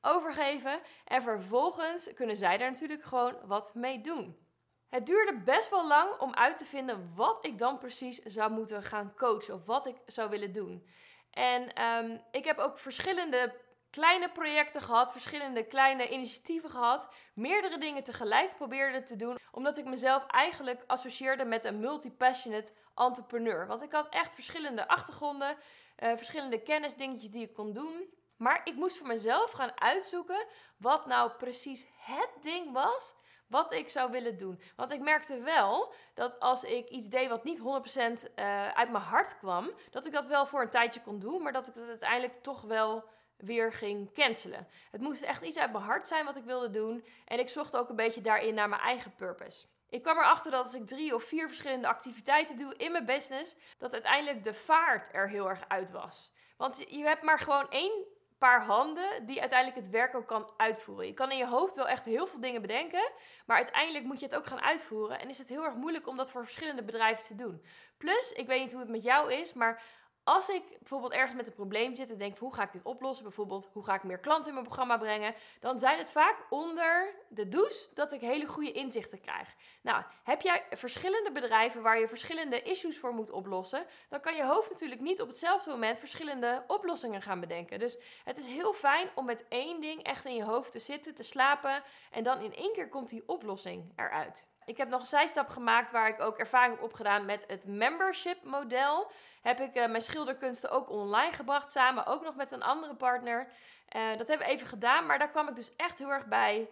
overgeven 0.00 0.80
en 1.04 1.22
vervolgens 1.22 2.12
kunnen 2.14 2.36
zij 2.36 2.56
daar 2.56 2.70
natuurlijk 2.70 3.04
gewoon 3.04 3.36
wat 3.46 3.74
mee 3.74 4.00
doen. 4.00 4.46
Het 4.88 5.06
duurde 5.06 5.40
best 5.44 5.70
wel 5.70 5.86
lang 5.86 6.18
om 6.18 6.34
uit 6.34 6.58
te 6.58 6.64
vinden 6.64 7.12
wat 7.14 7.44
ik 7.44 7.58
dan 7.58 7.78
precies 7.78 8.18
zou 8.18 8.50
moeten 8.50 8.82
gaan 8.82 9.14
coachen 9.16 9.54
of 9.54 9.66
wat 9.66 9.86
ik 9.86 9.96
zou 10.06 10.30
willen 10.30 10.52
doen. 10.52 10.88
En 11.30 11.82
um, 11.82 12.20
ik 12.30 12.44
heb 12.44 12.58
ook 12.58 12.78
verschillende 12.78 13.54
kleine 13.90 14.30
projecten 14.30 14.82
gehad, 14.82 15.12
verschillende 15.12 15.66
kleine 15.66 16.08
initiatieven 16.08 16.70
gehad, 16.70 17.08
meerdere 17.34 17.78
dingen 17.78 18.04
tegelijk 18.04 18.56
probeerde 18.56 19.02
te 19.02 19.16
doen, 19.16 19.38
omdat 19.50 19.78
ik 19.78 19.84
mezelf 19.84 20.26
eigenlijk 20.26 20.84
associeerde 20.86 21.44
met 21.44 21.64
een 21.64 21.80
multi-passionate 21.80 22.72
entrepreneur. 22.94 23.66
Want 23.66 23.82
ik 23.82 23.92
had 23.92 24.08
echt 24.08 24.34
verschillende 24.34 24.88
achtergronden, 24.88 25.56
uh, 25.98 26.16
verschillende 26.16 26.62
kennisdingetjes 26.62 27.30
die 27.30 27.42
ik 27.42 27.54
kon 27.54 27.72
doen. 27.72 28.16
Maar 28.36 28.60
ik 28.64 28.74
moest 28.74 28.96
voor 28.96 29.06
mezelf 29.06 29.50
gaan 29.50 29.80
uitzoeken 29.80 30.46
wat 30.76 31.06
nou 31.06 31.30
precies 31.30 31.86
het 31.96 32.30
ding 32.40 32.72
was 32.72 33.14
wat 33.48 33.72
ik 33.72 33.88
zou 33.88 34.10
willen 34.10 34.36
doen. 34.36 34.60
Want 34.76 34.92
ik 34.92 35.00
merkte 35.00 35.40
wel 35.40 35.92
dat 36.14 36.40
als 36.40 36.64
ik 36.64 36.88
iets 36.88 37.08
deed 37.08 37.28
wat 37.28 37.44
niet 37.44 37.60
100% 37.60 37.62
uh, 37.62 38.68
uit 38.68 38.90
mijn 38.90 39.04
hart 39.04 39.38
kwam, 39.38 39.70
dat 39.90 40.06
ik 40.06 40.12
dat 40.12 40.26
wel 40.26 40.46
voor 40.46 40.62
een 40.62 40.70
tijdje 40.70 41.00
kon 41.00 41.18
doen, 41.18 41.42
maar 41.42 41.52
dat 41.52 41.68
ik 41.68 41.74
het 41.74 41.88
uiteindelijk 41.88 42.42
toch 42.42 42.60
wel 42.60 43.04
weer 43.36 43.72
ging 43.72 44.12
cancelen. 44.12 44.68
Het 44.90 45.00
moest 45.00 45.22
echt 45.22 45.42
iets 45.42 45.58
uit 45.58 45.72
mijn 45.72 45.84
hart 45.84 46.08
zijn 46.08 46.24
wat 46.24 46.36
ik 46.36 46.44
wilde 46.44 46.70
doen 46.70 47.04
en 47.24 47.38
ik 47.38 47.48
zocht 47.48 47.76
ook 47.76 47.88
een 47.88 47.96
beetje 47.96 48.20
daarin 48.20 48.54
naar 48.54 48.68
mijn 48.68 48.82
eigen 48.82 49.14
purpose. 49.14 49.66
Ik 49.88 50.02
kwam 50.02 50.18
erachter 50.18 50.50
dat 50.50 50.64
als 50.64 50.74
ik 50.74 50.86
drie 50.86 51.14
of 51.14 51.22
vier 51.22 51.48
verschillende 51.48 51.88
activiteiten 51.88 52.56
doe 52.56 52.76
in 52.76 52.92
mijn 52.92 53.04
business, 53.04 53.56
dat 53.78 53.92
uiteindelijk 53.92 54.44
de 54.44 54.54
vaart 54.54 55.14
er 55.14 55.28
heel 55.28 55.48
erg 55.48 55.64
uit 55.68 55.90
was. 55.90 56.32
Want 56.56 56.84
je 56.88 57.02
hebt 57.02 57.22
maar 57.22 57.38
gewoon 57.38 57.70
één 57.70 58.04
paar 58.38 58.64
handen 58.64 59.26
die 59.26 59.40
uiteindelijk 59.40 59.80
het 59.80 59.90
werk 59.90 60.14
ook 60.14 60.26
kan 60.26 60.50
uitvoeren. 60.56 61.06
Je 61.06 61.14
kan 61.14 61.30
in 61.30 61.38
je 61.38 61.46
hoofd 61.46 61.76
wel 61.76 61.88
echt 61.88 62.04
heel 62.04 62.26
veel 62.26 62.40
dingen 62.40 62.60
bedenken, 62.60 63.10
maar 63.46 63.56
uiteindelijk 63.56 64.04
moet 64.04 64.20
je 64.20 64.26
het 64.26 64.36
ook 64.36 64.46
gaan 64.46 64.60
uitvoeren. 64.60 65.20
En 65.20 65.28
is 65.28 65.38
het 65.38 65.48
heel 65.48 65.64
erg 65.64 65.74
moeilijk 65.74 66.06
om 66.06 66.16
dat 66.16 66.30
voor 66.30 66.44
verschillende 66.44 66.84
bedrijven 66.84 67.24
te 67.24 67.34
doen. 67.34 67.64
Plus, 67.96 68.32
ik 68.32 68.46
weet 68.46 68.60
niet 68.60 68.72
hoe 68.72 68.80
het 68.80 68.90
met 68.90 69.02
jou 69.02 69.32
is, 69.32 69.52
maar 69.52 69.82
als 70.28 70.48
ik 70.48 70.62
bijvoorbeeld 70.78 71.12
ergens 71.12 71.36
met 71.36 71.46
een 71.46 71.54
probleem 71.54 71.96
zit 71.96 72.10
en 72.10 72.18
denk 72.18 72.38
hoe 72.38 72.54
ga 72.54 72.62
ik 72.62 72.72
dit 72.72 72.82
oplossen, 72.82 73.24
bijvoorbeeld 73.24 73.70
hoe 73.72 73.84
ga 73.84 73.94
ik 73.94 74.02
meer 74.02 74.18
klanten 74.18 74.46
in 74.46 74.52
mijn 74.52 74.66
programma 74.66 74.96
brengen, 74.96 75.34
dan 75.60 75.78
zijn 75.78 75.98
het 75.98 76.10
vaak 76.10 76.36
onder 76.50 77.14
de 77.28 77.48
douche 77.48 77.88
dat 77.94 78.12
ik 78.12 78.20
hele 78.20 78.46
goede 78.46 78.72
inzichten 78.72 79.20
krijg. 79.20 79.54
Nou, 79.82 80.02
heb 80.24 80.40
jij 80.40 80.64
verschillende 80.70 81.32
bedrijven 81.32 81.82
waar 81.82 81.98
je 81.98 82.08
verschillende 82.08 82.62
issues 82.62 82.98
voor 82.98 83.14
moet 83.14 83.30
oplossen, 83.30 83.86
dan 84.08 84.20
kan 84.20 84.34
je 84.34 84.44
hoofd 84.44 84.70
natuurlijk 84.70 85.00
niet 85.00 85.20
op 85.20 85.28
hetzelfde 85.28 85.70
moment 85.70 85.98
verschillende 85.98 86.64
oplossingen 86.66 87.22
gaan 87.22 87.40
bedenken. 87.40 87.78
Dus 87.78 87.98
het 88.24 88.38
is 88.38 88.46
heel 88.46 88.72
fijn 88.72 89.08
om 89.14 89.24
met 89.24 89.44
één 89.48 89.80
ding 89.80 90.02
echt 90.02 90.24
in 90.24 90.34
je 90.34 90.44
hoofd 90.44 90.72
te 90.72 90.78
zitten, 90.78 91.14
te 91.14 91.22
slapen 91.22 91.82
en 92.10 92.22
dan 92.22 92.40
in 92.40 92.54
één 92.54 92.72
keer 92.72 92.88
komt 92.88 93.08
die 93.08 93.22
oplossing 93.26 93.92
eruit. 93.96 94.46
Ik 94.68 94.76
heb 94.76 94.88
nog 94.88 95.00
een 95.00 95.06
zijstap 95.06 95.48
gemaakt 95.48 95.90
waar 95.90 96.08
ik 96.08 96.20
ook 96.20 96.38
ervaring 96.38 96.74
heb 96.74 96.82
opgedaan 96.82 97.24
met 97.24 97.44
het 97.46 97.66
membership 97.66 98.44
model. 98.44 99.10
Heb 99.42 99.60
ik 99.60 99.76
uh, 99.76 99.86
mijn 99.86 100.00
schilderkunsten 100.00 100.70
ook 100.70 100.90
online 100.90 101.32
gebracht, 101.32 101.72
samen 101.72 102.06
ook 102.06 102.22
nog 102.22 102.36
met 102.36 102.52
een 102.52 102.62
andere 102.62 102.94
partner. 102.94 103.48
Uh, 103.96 104.16
dat 104.18 104.28
hebben 104.28 104.46
we 104.46 104.52
even 104.52 104.66
gedaan, 104.66 105.06
maar 105.06 105.18
daar 105.18 105.30
kwam 105.30 105.48
ik 105.48 105.56
dus 105.56 105.76
echt 105.76 105.98
heel 105.98 106.10
erg 106.10 106.26
bij 106.26 106.68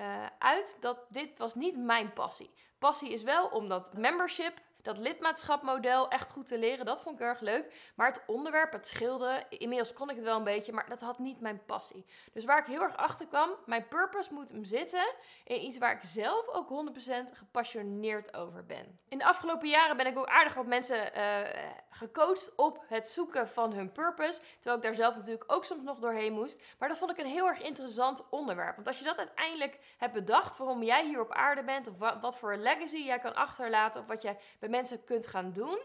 uh, 0.00 0.26
uit 0.38 0.76
dat 0.80 0.98
dit 1.08 1.38
was 1.38 1.54
niet 1.54 1.76
mijn 1.76 2.12
passie. 2.12 2.50
Passie 2.78 3.10
is 3.12 3.22
wel 3.22 3.46
om 3.46 3.68
dat 3.68 3.92
membership 3.94 4.60
dat 4.82 4.98
lidmaatschapmodel 4.98 6.08
echt 6.08 6.30
goed 6.30 6.46
te 6.46 6.58
leren. 6.58 6.84
Dat 6.84 7.02
vond 7.02 7.20
ik 7.20 7.26
erg 7.26 7.40
leuk. 7.40 7.92
Maar 7.94 8.06
het 8.06 8.22
onderwerp, 8.26 8.72
het 8.72 8.86
schilderen, 8.86 9.44
inmiddels 9.48 9.92
kon 9.92 10.10
ik 10.10 10.16
het 10.16 10.24
wel 10.24 10.36
een 10.36 10.44
beetje, 10.44 10.72
maar 10.72 10.88
dat 10.88 11.00
had 11.00 11.18
niet 11.18 11.40
mijn 11.40 11.64
passie. 11.64 12.04
Dus 12.32 12.44
waar 12.44 12.58
ik 12.58 12.66
heel 12.66 12.82
erg 12.82 12.96
achter 12.96 13.26
kwam, 13.26 13.50
mijn 13.66 13.88
purpose 13.88 14.32
moet 14.32 14.50
hem 14.50 14.64
zitten 14.64 15.14
in 15.44 15.64
iets 15.64 15.78
waar 15.78 15.92
ik 15.92 16.02
zelf 16.02 16.48
ook 16.48 16.68
100% 16.68 17.12
gepassioneerd 17.32 18.34
over 18.34 18.64
ben. 18.66 18.98
In 19.08 19.18
de 19.18 19.24
afgelopen 19.24 19.68
jaren 19.68 19.96
ben 19.96 20.06
ik 20.06 20.18
ook 20.18 20.28
aardig 20.28 20.54
wat 20.54 20.66
mensen 20.66 21.18
uh, 21.18 21.38
gecoacht 21.90 22.54
op 22.56 22.84
het 22.88 23.08
zoeken 23.08 23.48
van 23.48 23.72
hun 23.72 23.92
purpose. 23.92 24.40
Terwijl 24.54 24.76
ik 24.76 24.82
daar 24.82 24.94
zelf 24.94 25.16
natuurlijk 25.16 25.52
ook 25.52 25.64
soms 25.64 25.82
nog 25.82 25.98
doorheen 25.98 26.32
moest. 26.32 26.62
Maar 26.78 26.88
dat 26.88 26.98
vond 26.98 27.10
ik 27.10 27.18
een 27.18 27.26
heel 27.26 27.46
erg 27.46 27.62
interessant 27.62 28.28
onderwerp. 28.30 28.74
Want 28.74 28.86
als 28.86 28.98
je 28.98 29.04
dat 29.04 29.18
uiteindelijk 29.18 29.78
hebt 29.98 30.12
bedacht, 30.12 30.56
waarom 30.56 30.82
jij 30.82 31.06
hier 31.06 31.20
op 31.20 31.32
aarde 31.32 31.62
bent, 31.62 31.88
of 31.88 31.98
wat, 31.98 32.20
wat 32.20 32.38
voor 32.38 32.56
legacy 32.56 32.96
jij 32.96 33.18
kan 33.18 33.34
achterlaten, 33.34 34.00
of 34.00 34.06
wat 34.06 34.22
jij 34.22 34.38
bij 34.58 34.68
mensen 34.70 35.04
kunt 35.04 35.26
gaan 35.26 35.52
doen, 35.52 35.78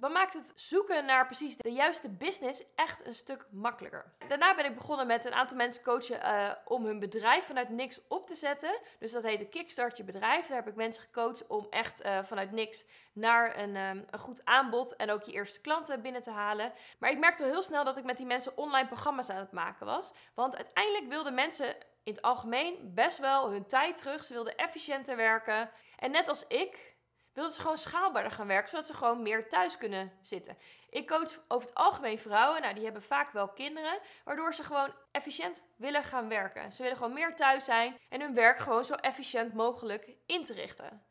wat 0.00 0.12
maakt 0.12 0.32
het 0.32 0.52
zoeken 0.54 1.04
naar 1.04 1.26
precies 1.26 1.56
de 1.56 1.72
juiste 1.72 2.08
business 2.08 2.64
echt 2.74 3.06
een 3.06 3.14
stuk 3.14 3.46
makkelijker. 3.50 4.12
Daarna 4.28 4.54
ben 4.54 4.64
ik 4.64 4.74
begonnen 4.74 5.06
met 5.06 5.24
een 5.24 5.32
aantal 5.32 5.56
mensen 5.56 5.82
coachen 5.82 6.20
uh, 6.20 6.50
om 6.64 6.84
hun 6.84 6.98
bedrijf 6.98 7.44
vanuit 7.44 7.68
niks 7.68 8.00
op 8.08 8.26
te 8.26 8.34
zetten. 8.34 8.78
Dus 8.98 9.12
dat 9.12 9.22
heette 9.22 9.44
Kickstart 9.44 9.96
je 9.96 10.04
bedrijf. 10.04 10.46
Daar 10.46 10.56
heb 10.56 10.68
ik 10.68 10.74
mensen 10.74 11.02
gecoacht 11.02 11.46
om 11.46 11.66
echt 11.70 12.04
uh, 12.04 12.22
vanuit 12.22 12.52
niks 12.52 12.84
naar 13.12 13.58
een, 13.58 13.76
um, 13.76 14.04
een 14.10 14.18
goed 14.18 14.44
aanbod 14.44 14.96
en 14.96 15.10
ook 15.10 15.22
je 15.22 15.32
eerste 15.32 15.60
klanten 15.60 16.02
binnen 16.02 16.22
te 16.22 16.30
halen. 16.30 16.72
Maar 16.98 17.10
ik 17.10 17.18
merkte 17.18 17.44
heel 17.44 17.62
snel 17.62 17.84
dat 17.84 17.96
ik 17.96 18.04
met 18.04 18.16
die 18.16 18.26
mensen 18.26 18.56
online 18.56 18.86
programma's 18.86 19.30
aan 19.30 19.36
het 19.36 19.52
maken 19.52 19.86
was. 19.86 20.12
Want 20.34 20.56
uiteindelijk 20.56 21.08
wilden 21.08 21.34
mensen 21.34 21.68
in 22.02 22.14
het 22.14 22.22
algemeen 22.22 22.94
best 22.94 23.18
wel 23.18 23.50
hun 23.50 23.66
tijd 23.66 23.96
terug. 23.96 24.24
Ze 24.24 24.32
wilden 24.32 24.56
efficiënter 24.56 25.16
werken. 25.16 25.70
En 25.96 26.10
net 26.10 26.28
als 26.28 26.46
ik 26.46 26.96
wilden 27.38 27.56
ze 27.56 27.60
gewoon 27.60 27.78
schaalbaarder 27.78 28.32
gaan 28.32 28.46
werken, 28.46 28.68
zodat 28.68 28.86
ze 28.86 28.94
gewoon 28.94 29.22
meer 29.22 29.48
thuis 29.48 29.78
kunnen 29.78 30.12
zitten. 30.20 30.58
Ik 30.90 31.06
coach 31.06 31.40
over 31.48 31.68
het 31.68 31.76
algemeen 31.76 32.18
vrouwen, 32.18 32.62
nou 32.62 32.74
die 32.74 32.84
hebben 32.84 33.02
vaak 33.02 33.32
wel 33.32 33.48
kinderen, 33.48 33.98
waardoor 34.24 34.54
ze 34.54 34.62
gewoon 34.62 34.94
efficiënt 35.10 35.64
willen 35.76 36.04
gaan 36.04 36.28
werken. 36.28 36.72
Ze 36.72 36.82
willen 36.82 36.96
gewoon 36.96 37.12
meer 37.12 37.34
thuis 37.34 37.64
zijn 37.64 37.98
en 38.08 38.20
hun 38.20 38.34
werk 38.34 38.58
gewoon 38.58 38.84
zo 38.84 38.94
efficiënt 38.94 39.54
mogelijk 39.54 40.16
in 40.26 40.44
te 40.44 40.52
richten. 40.52 41.02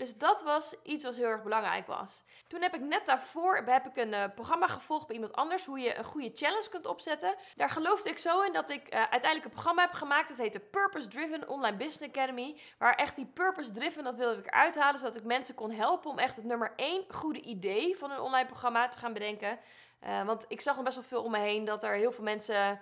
Dus 0.00 0.16
dat 0.16 0.42
was 0.42 0.74
iets 0.82 1.04
wat 1.04 1.16
heel 1.16 1.26
erg 1.26 1.42
belangrijk 1.42 1.86
was. 1.86 2.22
Toen 2.46 2.62
heb 2.62 2.74
ik 2.74 2.80
net 2.80 3.06
daarvoor 3.06 3.56
heb 3.56 3.86
ik 3.86 3.96
een 3.96 4.12
uh, 4.12 4.24
programma 4.34 4.66
gevolgd 4.66 5.06
bij 5.06 5.16
iemand 5.16 5.34
anders. 5.34 5.64
Hoe 5.64 5.80
je 5.80 5.98
een 5.98 6.04
goede 6.04 6.30
challenge 6.34 6.68
kunt 6.68 6.86
opzetten. 6.86 7.34
Daar 7.56 7.70
geloofde 7.70 8.10
ik 8.10 8.18
zo 8.18 8.40
in 8.42 8.52
dat 8.52 8.70
ik 8.70 8.94
uh, 8.94 9.00
uiteindelijk 9.00 9.44
een 9.44 9.50
programma 9.50 9.82
heb 9.82 9.92
gemaakt. 9.92 10.28
Dat 10.28 10.36
heette 10.36 10.60
Purpose 10.60 11.08
Driven 11.08 11.48
Online 11.48 11.76
Business 11.76 12.02
Academy. 12.02 12.60
Waar 12.78 12.94
echt 12.94 13.16
die 13.16 13.26
Purpose 13.26 13.70
Driven, 13.70 14.04
dat 14.04 14.16
wilde 14.16 14.40
ik 14.40 14.46
eruit 14.46 14.78
halen. 14.78 14.98
Zodat 14.98 15.16
ik 15.16 15.24
mensen 15.24 15.54
kon 15.54 15.70
helpen 15.70 16.10
om 16.10 16.18
echt 16.18 16.36
het 16.36 16.44
nummer 16.44 16.72
één 16.76 17.04
goede 17.08 17.40
idee 17.40 17.96
van 17.96 18.10
een 18.10 18.20
online 18.20 18.46
programma 18.46 18.88
te 18.88 18.98
gaan 18.98 19.12
bedenken. 19.12 19.58
Uh, 20.04 20.24
want 20.24 20.44
ik 20.48 20.60
zag 20.60 20.74
nog 20.74 20.84
best 20.84 20.96
wel 20.96 21.04
veel 21.04 21.22
om 21.22 21.30
me 21.30 21.38
heen 21.38 21.64
dat 21.64 21.82
er 21.82 21.94
heel 21.94 22.12
veel 22.12 22.24
mensen 22.24 22.80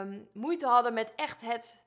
um, 0.00 0.28
moeite 0.32 0.66
hadden 0.66 0.94
met 0.94 1.12
echt 1.14 1.40
het 1.40 1.86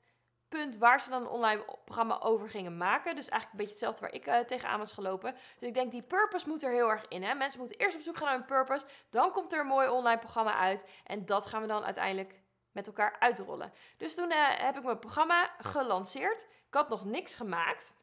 punt 0.52 0.76
waar 0.76 1.00
ze 1.00 1.10
dan 1.10 1.22
een 1.22 1.28
online 1.28 1.64
programma 1.84 2.20
over 2.20 2.48
gingen 2.48 2.76
maken. 2.76 3.16
Dus 3.16 3.28
eigenlijk 3.28 3.50
een 3.50 3.66
beetje 3.66 3.86
hetzelfde 3.86 4.00
waar 4.00 4.14
ik 4.14 4.26
uh, 4.26 4.38
tegenaan 4.38 4.78
was 4.78 4.92
gelopen. 4.92 5.34
Dus 5.58 5.68
ik 5.68 5.74
denk, 5.74 5.90
die 5.90 6.02
purpose 6.02 6.48
moet 6.48 6.62
er 6.62 6.70
heel 6.70 6.88
erg 6.88 7.04
in. 7.08 7.22
Hè? 7.22 7.34
Mensen 7.34 7.58
moeten 7.60 7.78
eerst 7.78 7.96
op 7.96 8.02
zoek 8.02 8.16
gaan 8.16 8.26
naar 8.26 8.36
een 8.36 8.44
purpose. 8.44 8.86
Dan 9.10 9.32
komt 9.32 9.52
er 9.52 9.60
een 9.60 9.66
mooi 9.66 9.88
online 9.88 10.18
programma 10.18 10.54
uit. 10.54 10.84
En 11.04 11.26
dat 11.26 11.46
gaan 11.46 11.60
we 11.60 11.66
dan 11.66 11.84
uiteindelijk 11.84 12.40
met 12.72 12.86
elkaar 12.86 13.16
uitrollen. 13.18 13.72
Dus 13.96 14.14
toen 14.14 14.30
uh, 14.30 14.48
heb 14.50 14.76
ik 14.76 14.82
mijn 14.82 14.98
programma 14.98 15.50
gelanceerd. 15.58 16.42
Ik 16.42 16.74
had 16.74 16.88
nog 16.88 17.04
niks 17.04 17.34
gemaakt. 17.34 17.94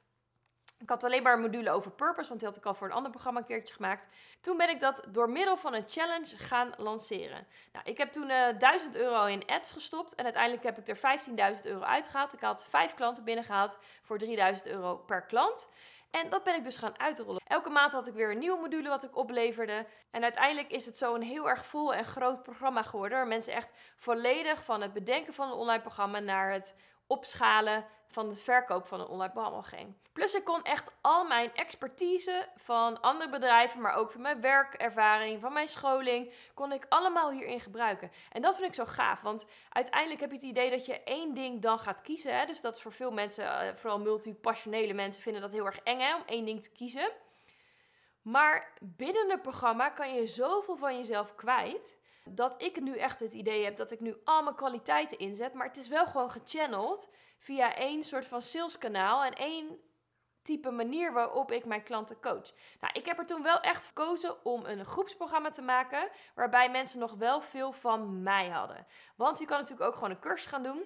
Ik 0.80 0.90
had 0.90 1.04
alleen 1.04 1.24
maar 1.24 1.34
een 1.34 1.42
module 1.42 1.72
over 1.72 1.92
purpose, 1.92 2.28
want 2.28 2.40
die 2.40 2.50
had 2.50 2.58
ik 2.58 2.66
al 2.66 2.74
voor 2.74 2.88
een 2.88 2.94
ander 2.94 3.12
programma 3.12 3.40
een 3.40 3.46
keertje 3.46 3.74
gemaakt. 3.74 4.08
Toen 4.42 4.58
ben 4.58 4.70
ik 4.70 4.80
dat 4.80 5.04
door 5.10 5.30
middel 5.30 5.58
van 5.58 5.74
een 5.74 5.84
challenge 5.88 6.38
gaan 6.38 6.74
lanceren. 6.78 7.48
Nou, 7.72 7.86
ik 7.86 7.98
heb 7.98 8.12
toen 8.12 8.30
uh, 8.30 8.50
eh, 8.50 8.58
1000 8.58 8.96
euro 8.96 9.26
in 9.26 9.46
ads 9.46 9.72
gestopt 9.72 10.16
en 10.16 10.24
uiteindelijk 10.24 10.64
heb 10.64 10.78
ik 10.78 10.88
er 10.88 11.20
15.000 11.56 11.62
euro 11.64 11.82
uitgehaald. 11.82 12.34
Ik 12.34 12.42
had 12.42 12.68
vijf 12.70 12.94
klanten 12.94 13.24
binnengehaald 13.24 13.78
voor 14.02 14.18
3000 14.18 14.68
euro 14.68 14.96
per 14.96 15.22
klant. 15.22 15.68
En 16.12 16.30
dat 16.30 16.44
ben 16.44 16.56
ik 16.56 16.64
dus 16.64 16.78
gaan 16.78 17.00
uitrollen. 17.00 17.42
Elke 17.48 17.70
maand 17.70 17.94
had 17.94 18.08
ik 18.08 18.14
weer 18.14 18.32
een 18.32 18.38
nieuwe 18.38 18.60
module 18.60 18.90
wat 18.90 19.04
ik 19.04 19.18
opleverde. 19.18 19.86
En 20.12 20.24
uiteindelijk 20.24 20.72
is 20.72 20.86
het 20.86 20.98
zo 20.98 21.16
een 21.16 21.22
heel 21.22 21.50
erg 21.50 21.66
vol 21.66 21.94
en 21.94 22.06
groot 22.06 22.44
programma 22.44 22.84
geworden. 22.84 23.18
Waar 23.18 23.28
mensen 23.28 23.54
echt 23.54 23.70
volledig 23.96 24.64
van 24.64 24.82
het 24.82 24.94
bedenken 24.94 25.34
van 25.34 25.48
een 25.48 25.54
online 25.54 25.82
programma 25.82 26.20
naar 26.20 26.52
het 26.52 26.76
opschalen 27.10 27.86
van 28.08 28.28
het 28.28 28.42
verkoop 28.42 28.86
van 28.86 29.00
een 29.00 29.08
online 29.08 29.64
ging. 29.64 29.96
Plus 30.14 30.34
ik 30.34 30.44
kon 30.44 30.62
echt 30.62 30.92
al 31.02 31.26
mijn 31.26 31.54
expertise 31.54 32.48
van 32.56 33.02
andere 33.02 33.30
bedrijven, 33.30 33.82
maar 33.82 33.94
ook 33.94 34.12
van 34.12 34.22
mijn 34.22 34.42
werkervaring, 34.42 35.42
van 35.42 35.54
mijn 35.54 35.68
scholing, 35.68 36.34
kon 36.54 36.72
ik 36.72 36.86
allemaal 36.90 37.32
hierin 37.32 37.60
gebruiken. 37.60 38.12
En 38.32 38.42
dat 38.42 38.56
vind 38.56 38.68
ik 38.68 38.74
zo 38.74 38.86
gaaf, 38.86 39.22
want 39.22 39.46
uiteindelijk 39.70 40.22
heb 40.22 40.30
je 40.30 40.36
het 40.36 40.46
idee 40.46 40.70
dat 40.70 40.86
je 40.86 41.04
één 41.04 41.34
ding 41.34 41.62
dan 41.62 41.80
gaat 41.80 42.02
kiezen. 42.02 42.38
Hè? 42.38 42.46
Dus 42.46 42.62
dat 42.62 42.76
is 42.76 42.82
voor 42.82 42.94
veel 42.94 43.12
mensen, 43.12 43.46
eh, 43.46 43.76
vooral 43.76 44.00
multipassionele 44.00 44.94
mensen, 44.94 45.24
vinden 45.24 45.42
dat 45.42 45.52
heel 45.52 45.66
erg 45.66 45.80
eng 45.80 46.00
hè, 46.00 46.16
om 46.16 46.24
één 46.26 46.46
ding 46.46 46.64
te 46.64 46.72
kiezen. 46.72 47.12
Maar 48.22 48.74
binnen 48.82 49.30
het 49.30 49.42
programma 49.42 49.90
kan 49.90 50.14
je 50.14 50.28
zoveel 50.28 50.76
van 50.76 50.96
jezelf 50.96 51.36
kwijt 51.36 51.98
dat 52.24 52.62
ik 52.62 52.82
nu 52.82 52.98
echt 52.98 53.20
het 53.20 53.34
idee 53.34 53.64
heb 53.64 53.78
dat 53.78 53.92
ik 53.92 54.00
nu 54.00 54.16
al 54.24 54.44
mijn 54.44 54.56
kwaliteiten 54.56 55.18
inzet. 55.18 55.54
Maar 55.54 55.68
het 55.68 55.78
is 55.78 55.88
wel 55.88 56.06
gewoon 56.06 56.32
gechanneld 56.32 57.10
via 57.38 57.76
één 57.76 58.04
soort 58.04 58.26
van 58.26 58.42
saleskanaal 58.42 59.24
en 59.24 59.34
één 59.34 59.80
type 60.42 60.72
manier 60.72 61.14
waarop 61.14 61.52
ik 61.52 61.66
mijn 61.66 61.84
klanten 61.84 62.22
coach. 62.22 62.52
Nou, 62.80 62.94
ik 62.94 63.06
heb 63.06 63.20
er 63.20 63.26
toen 63.26 63.44
wel 63.44 63.60
echt 63.60 63.86
gekozen 63.86 64.46
om 64.46 64.66
een 64.66 64.86
groepsprogramma 64.86 65.50
te 65.50 65.62
maken 65.62 66.10
waarbij 66.36 66.70
mensen 66.70 67.00
nog 67.00 67.14
wel 67.14 67.42
veel 67.42 67.72
van 67.72 68.24
mij 68.24 68.50
hadden. 68.50 68.88
Want 69.16 69.40
je 69.40 69.46
kan 69.46 69.58
natuurlijk 69.58 69.88
ook 69.88 69.94
gewoon 69.94 70.10
een 70.10 70.20
cursus 70.20 70.50
gaan 70.50 70.64
doen. 70.64 70.84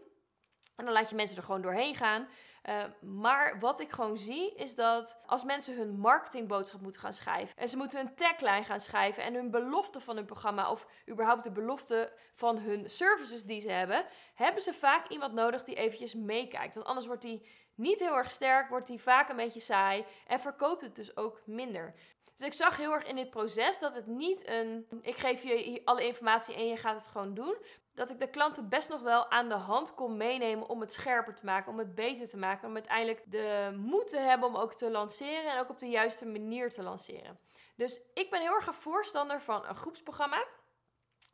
En 0.75 0.85
dan 0.85 0.93
laat 0.93 1.09
je 1.09 1.15
mensen 1.15 1.37
er 1.37 1.43
gewoon 1.43 1.61
doorheen 1.61 1.95
gaan. 1.95 2.27
Uh, 2.69 2.83
maar 3.01 3.59
wat 3.59 3.79
ik 3.79 3.91
gewoon 3.91 4.17
zie 4.17 4.55
is 4.55 4.75
dat 4.75 5.19
als 5.25 5.43
mensen 5.43 5.77
hun 5.77 5.99
marketingboodschap 5.99 6.81
moeten 6.81 7.01
gaan 7.01 7.13
schrijven 7.13 7.57
en 7.57 7.69
ze 7.69 7.77
moeten 7.77 7.99
hun 7.99 8.15
tagline 8.15 8.63
gaan 8.63 8.79
schrijven 8.79 9.23
en 9.23 9.33
hun 9.33 9.51
belofte 9.51 9.99
van 10.01 10.15
hun 10.15 10.25
programma 10.25 10.71
of 10.71 10.87
überhaupt 11.09 11.43
de 11.43 11.51
belofte 11.51 12.13
van 12.33 12.57
hun 12.57 12.89
services 12.89 13.43
die 13.43 13.61
ze 13.61 13.71
hebben, 13.71 14.05
hebben 14.33 14.61
ze 14.61 14.73
vaak 14.73 15.07
iemand 15.07 15.33
nodig 15.33 15.63
die 15.63 15.75
eventjes 15.75 16.15
meekijkt. 16.15 16.75
Want 16.75 16.87
anders 16.87 17.07
wordt 17.07 17.21
die 17.21 17.45
niet 17.75 17.99
heel 17.99 18.17
erg 18.17 18.31
sterk, 18.31 18.69
wordt 18.69 18.87
die 18.87 19.01
vaak 19.01 19.29
een 19.29 19.35
beetje 19.35 19.59
saai 19.59 20.05
en 20.27 20.39
verkoopt 20.39 20.81
het 20.81 20.95
dus 20.95 21.17
ook 21.17 21.41
minder. 21.45 21.93
Dus 22.35 22.45
ik 22.45 22.53
zag 22.53 22.77
heel 22.77 22.93
erg 22.93 23.05
in 23.05 23.15
dit 23.15 23.29
proces 23.29 23.79
dat 23.79 23.95
het 23.95 24.07
niet 24.07 24.47
een 24.47 24.87
ik 25.01 25.15
geef 25.15 25.43
je 25.43 25.81
alle 25.83 26.05
informatie 26.05 26.55
en 26.55 26.67
je 26.67 26.77
gaat 26.77 26.99
het 26.99 27.07
gewoon 27.07 27.33
doen, 27.33 27.57
dat 27.93 28.09
ik 28.09 28.19
de 28.19 28.29
klanten 28.29 28.69
best 28.69 28.89
nog 28.89 29.01
wel 29.01 29.31
aan 29.31 29.49
de 29.49 29.55
hand 29.55 29.93
kon 29.93 30.17
meenemen 30.17 30.69
om 30.69 30.81
het 30.81 30.93
scherper 30.93 31.35
te 31.35 31.45
maken, 31.45 31.71
om 31.71 31.77
het 31.77 31.95
beter 31.95 32.29
te 32.29 32.37
maken, 32.37 32.67
om 32.67 32.73
uiteindelijk 32.73 33.23
de 33.25 33.75
moed 33.77 34.07
te 34.07 34.17
hebben 34.17 34.49
om 34.49 34.55
ook 34.55 34.73
te 34.73 34.91
lanceren 34.91 35.51
en 35.51 35.59
ook 35.59 35.69
op 35.69 35.79
de 35.79 35.89
juiste 35.89 36.25
manier 36.25 36.69
te 36.69 36.83
lanceren. 36.83 37.39
Dus 37.75 37.99
ik 38.13 38.29
ben 38.29 38.41
heel 38.41 38.53
erg 38.53 38.67
een 38.67 38.73
voorstander 38.73 39.41
van 39.41 39.65
een 39.65 39.75
groepsprogramma. 39.75 40.45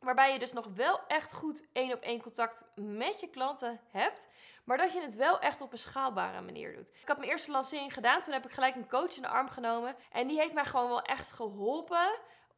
Waarbij 0.00 0.32
je 0.32 0.38
dus 0.38 0.52
nog 0.52 0.68
wel 0.74 1.00
echt 1.06 1.32
goed 1.32 1.64
één 1.72 1.92
op 1.92 2.00
één 2.00 2.22
contact 2.22 2.62
met 2.74 3.20
je 3.20 3.28
klanten 3.28 3.80
hebt. 3.90 4.28
Maar 4.64 4.78
dat 4.78 4.92
je 4.92 5.00
het 5.00 5.16
wel 5.16 5.40
echt 5.40 5.60
op 5.60 5.72
een 5.72 5.78
schaalbare 5.78 6.40
manier 6.40 6.74
doet. 6.74 6.88
Ik 6.88 7.08
had 7.08 7.18
mijn 7.18 7.30
eerste 7.30 7.50
lancering 7.50 7.94
gedaan. 7.94 8.22
Toen 8.22 8.32
heb 8.32 8.44
ik 8.44 8.52
gelijk 8.52 8.74
een 8.74 8.88
coach 8.88 9.16
in 9.16 9.22
de 9.22 9.28
arm 9.28 9.48
genomen. 9.48 9.96
En 10.12 10.26
die 10.26 10.38
heeft 10.38 10.52
mij 10.52 10.64
gewoon 10.64 10.88
wel 10.88 11.02
echt 11.02 11.32
geholpen 11.32 12.10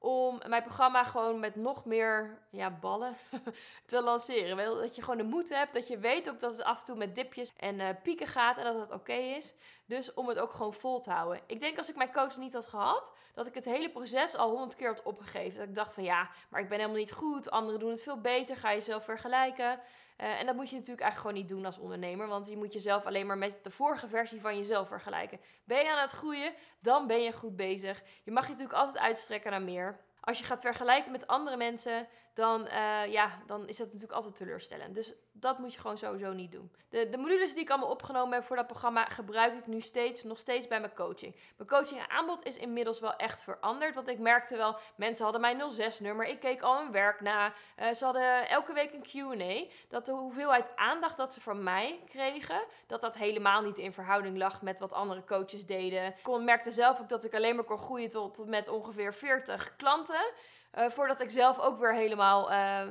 om 0.02 0.40
mijn 0.46 0.62
programma 0.62 1.04
gewoon 1.04 1.40
met 1.40 1.56
nog 1.56 1.84
meer 1.84 2.38
ja, 2.50 2.70
ballen 2.70 3.16
te 3.86 4.02
lanceren. 4.02 4.56
Dat 4.56 4.96
je 4.96 5.02
gewoon 5.02 5.18
de 5.18 5.24
moed 5.24 5.48
hebt, 5.48 5.74
dat 5.74 5.88
je 5.88 5.98
weet 5.98 6.30
ook 6.30 6.40
dat 6.40 6.52
het 6.52 6.62
af 6.62 6.78
en 6.78 6.84
toe 6.84 6.96
met 6.96 7.14
dipjes 7.14 7.52
en 7.56 7.78
uh, 7.78 7.88
pieken 8.02 8.26
gaat 8.26 8.58
en 8.58 8.64
dat 8.64 8.74
het 8.74 8.90
oké 8.90 9.12
is. 9.12 9.54
Dus 9.86 10.14
om 10.14 10.28
het 10.28 10.38
ook 10.38 10.52
gewoon 10.52 10.74
vol 10.74 11.00
te 11.00 11.10
houden. 11.10 11.42
Ik 11.46 11.60
denk 11.60 11.76
als 11.76 11.88
ik 11.88 11.96
mijn 11.96 12.12
coach 12.12 12.36
niet 12.36 12.54
had 12.54 12.66
gehad, 12.66 13.12
dat 13.34 13.46
ik 13.46 13.54
het 13.54 13.64
hele 13.64 13.90
proces 13.90 14.36
al 14.36 14.50
honderd 14.50 14.74
keer 14.74 14.88
had 14.88 15.02
opgegeven. 15.02 15.58
Dat 15.58 15.68
ik 15.68 15.74
dacht 15.74 15.94
van 15.94 16.04
ja, 16.04 16.30
maar 16.50 16.60
ik 16.60 16.68
ben 16.68 16.78
helemaal 16.78 16.98
niet 17.00 17.12
goed, 17.12 17.50
anderen 17.50 17.80
doen 17.80 17.90
het 17.90 18.02
veel 18.02 18.20
beter, 18.20 18.56
ga 18.56 18.70
je 18.70 18.80
zelf 18.80 19.04
vergelijken. 19.04 19.80
Uh, 20.18 20.40
en 20.40 20.46
dat 20.46 20.54
moet 20.54 20.68
je 20.68 20.74
natuurlijk 20.74 21.02
eigenlijk 21.02 21.16
gewoon 21.20 21.34
niet 21.34 21.48
doen 21.48 21.66
als 21.66 21.78
ondernemer, 21.78 22.26
want 22.26 22.46
je 22.48 22.56
moet 22.56 22.72
jezelf 22.72 23.06
alleen 23.06 23.26
maar 23.26 23.38
met 23.38 23.64
de 23.64 23.70
vorige 23.70 24.08
versie 24.08 24.40
van 24.40 24.56
jezelf 24.56 24.88
vergelijken. 24.88 25.40
Ben 25.64 25.84
je 25.84 25.92
aan 25.92 26.00
het 26.00 26.10
groeien, 26.10 26.54
dan 26.80 27.06
ben 27.06 27.22
je 27.22 27.32
goed 27.32 27.56
bezig. 27.56 28.02
Je 28.22 28.30
mag 28.30 28.44
je 28.44 28.50
natuurlijk 28.50 28.78
altijd 28.78 28.98
uitstrekken 28.98 29.50
naar 29.50 29.62
meer. 29.62 30.00
Als 30.20 30.38
je 30.38 30.44
gaat 30.44 30.60
vergelijken 30.60 31.12
met 31.12 31.26
andere 31.26 31.56
mensen, 31.56 32.08
dan, 32.32 32.66
uh, 32.66 33.06
ja, 33.06 33.42
dan 33.46 33.68
is 33.68 33.76
dat 33.76 33.86
natuurlijk 33.86 34.12
altijd 34.12 34.36
teleurstellend. 34.36 34.94
Dus 34.94 35.14
dat 35.32 35.58
moet 35.58 35.72
je 35.74 35.80
gewoon 35.80 35.98
sowieso 35.98 36.32
niet 36.32 36.52
doen. 36.52 36.72
De, 36.88 37.08
de 37.08 37.16
modules 37.16 37.54
die 37.54 37.62
ik 37.62 37.70
allemaal 37.70 37.90
opgenomen 37.90 38.34
heb 38.34 38.44
voor 38.44 38.56
dat 38.56 38.66
programma 38.66 39.04
gebruik 39.04 39.54
ik 39.54 39.66
nu 39.66 39.80
steeds, 39.80 40.22
nog 40.22 40.38
steeds 40.38 40.68
bij 40.68 40.80
mijn 40.80 40.94
coaching. 40.94 41.36
Mijn 41.56 41.68
coaching 41.68 42.08
aanbod 42.08 42.44
is 42.44 42.56
inmiddels 42.56 43.00
wel 43.00 43.16
echt 43.16 43.42
veranderd. 43.42 43.94
Want 43.94 44.08
ik 44.08 44.18
merkte 44.18 44.56
wel, 44.56 44.76
mensen 44.96 45.24
hadden 45.24 45.40
mijn 45.40 45.60
06-nummer. 45.60 46.26
Ik 46.26 46.40
keek 46.40 46.62
al 46.62 46.78
hun 46.78 46.92
werk 46.92 47.20
na. 47.20 47.52
Uh, 47.80 47.92
ze 47.92 48.04
hadden 48.04 48.48
elke 48.48 48.72
week 48.72 48.92
een 48.92 49.02
Q&A. 49.02 49.72
Dat 49.88 50.06
de 50.06 50.12
hoeveelheid 50.12 50.76
aandacht 50.76 51.16
dat 51.16 51.32
ze 51.32 51.40
van 51.40 51.62
mij 51.62 52.00
kregen, 52.08 52.64
dat 52.86 53.00
dat 53.00 53.16
helemaal 53.16 53.62
niet 53.62 53.78
in 53.78 53.92
verhouding 53.92 54.36
lag 54.36 54.62
met 54.62 54.78
wat 54.78 54.92
andere 54.92 55.24
coaches 55.24 55.66
deden. 55.66 56.06
Ik 56.06 56.40
merkte 56.40 56.70
zelf 56.70 57.00
ook 57.00 57.08
dat 57.08 57.24
ik 57.24 57.34
alleen 57.34 57.54
maar 57.54 57.64
kon 57.64 57.78
groeien 57.78 58.08
tot, 58.08 58.46
met 58.46 58.68
ongeveer 58.68 59.14
40 59.14 59.76
klanten. 59.76 60.32
Uh, 60.78 60.90
voordat 60.90 61.20
ik 61.20 61.30
zelf 61.30 61.60
ook 61.60 61.78
weer 61.78 61.94
helemaal 61.94 62.21
uh, 62.30 62.88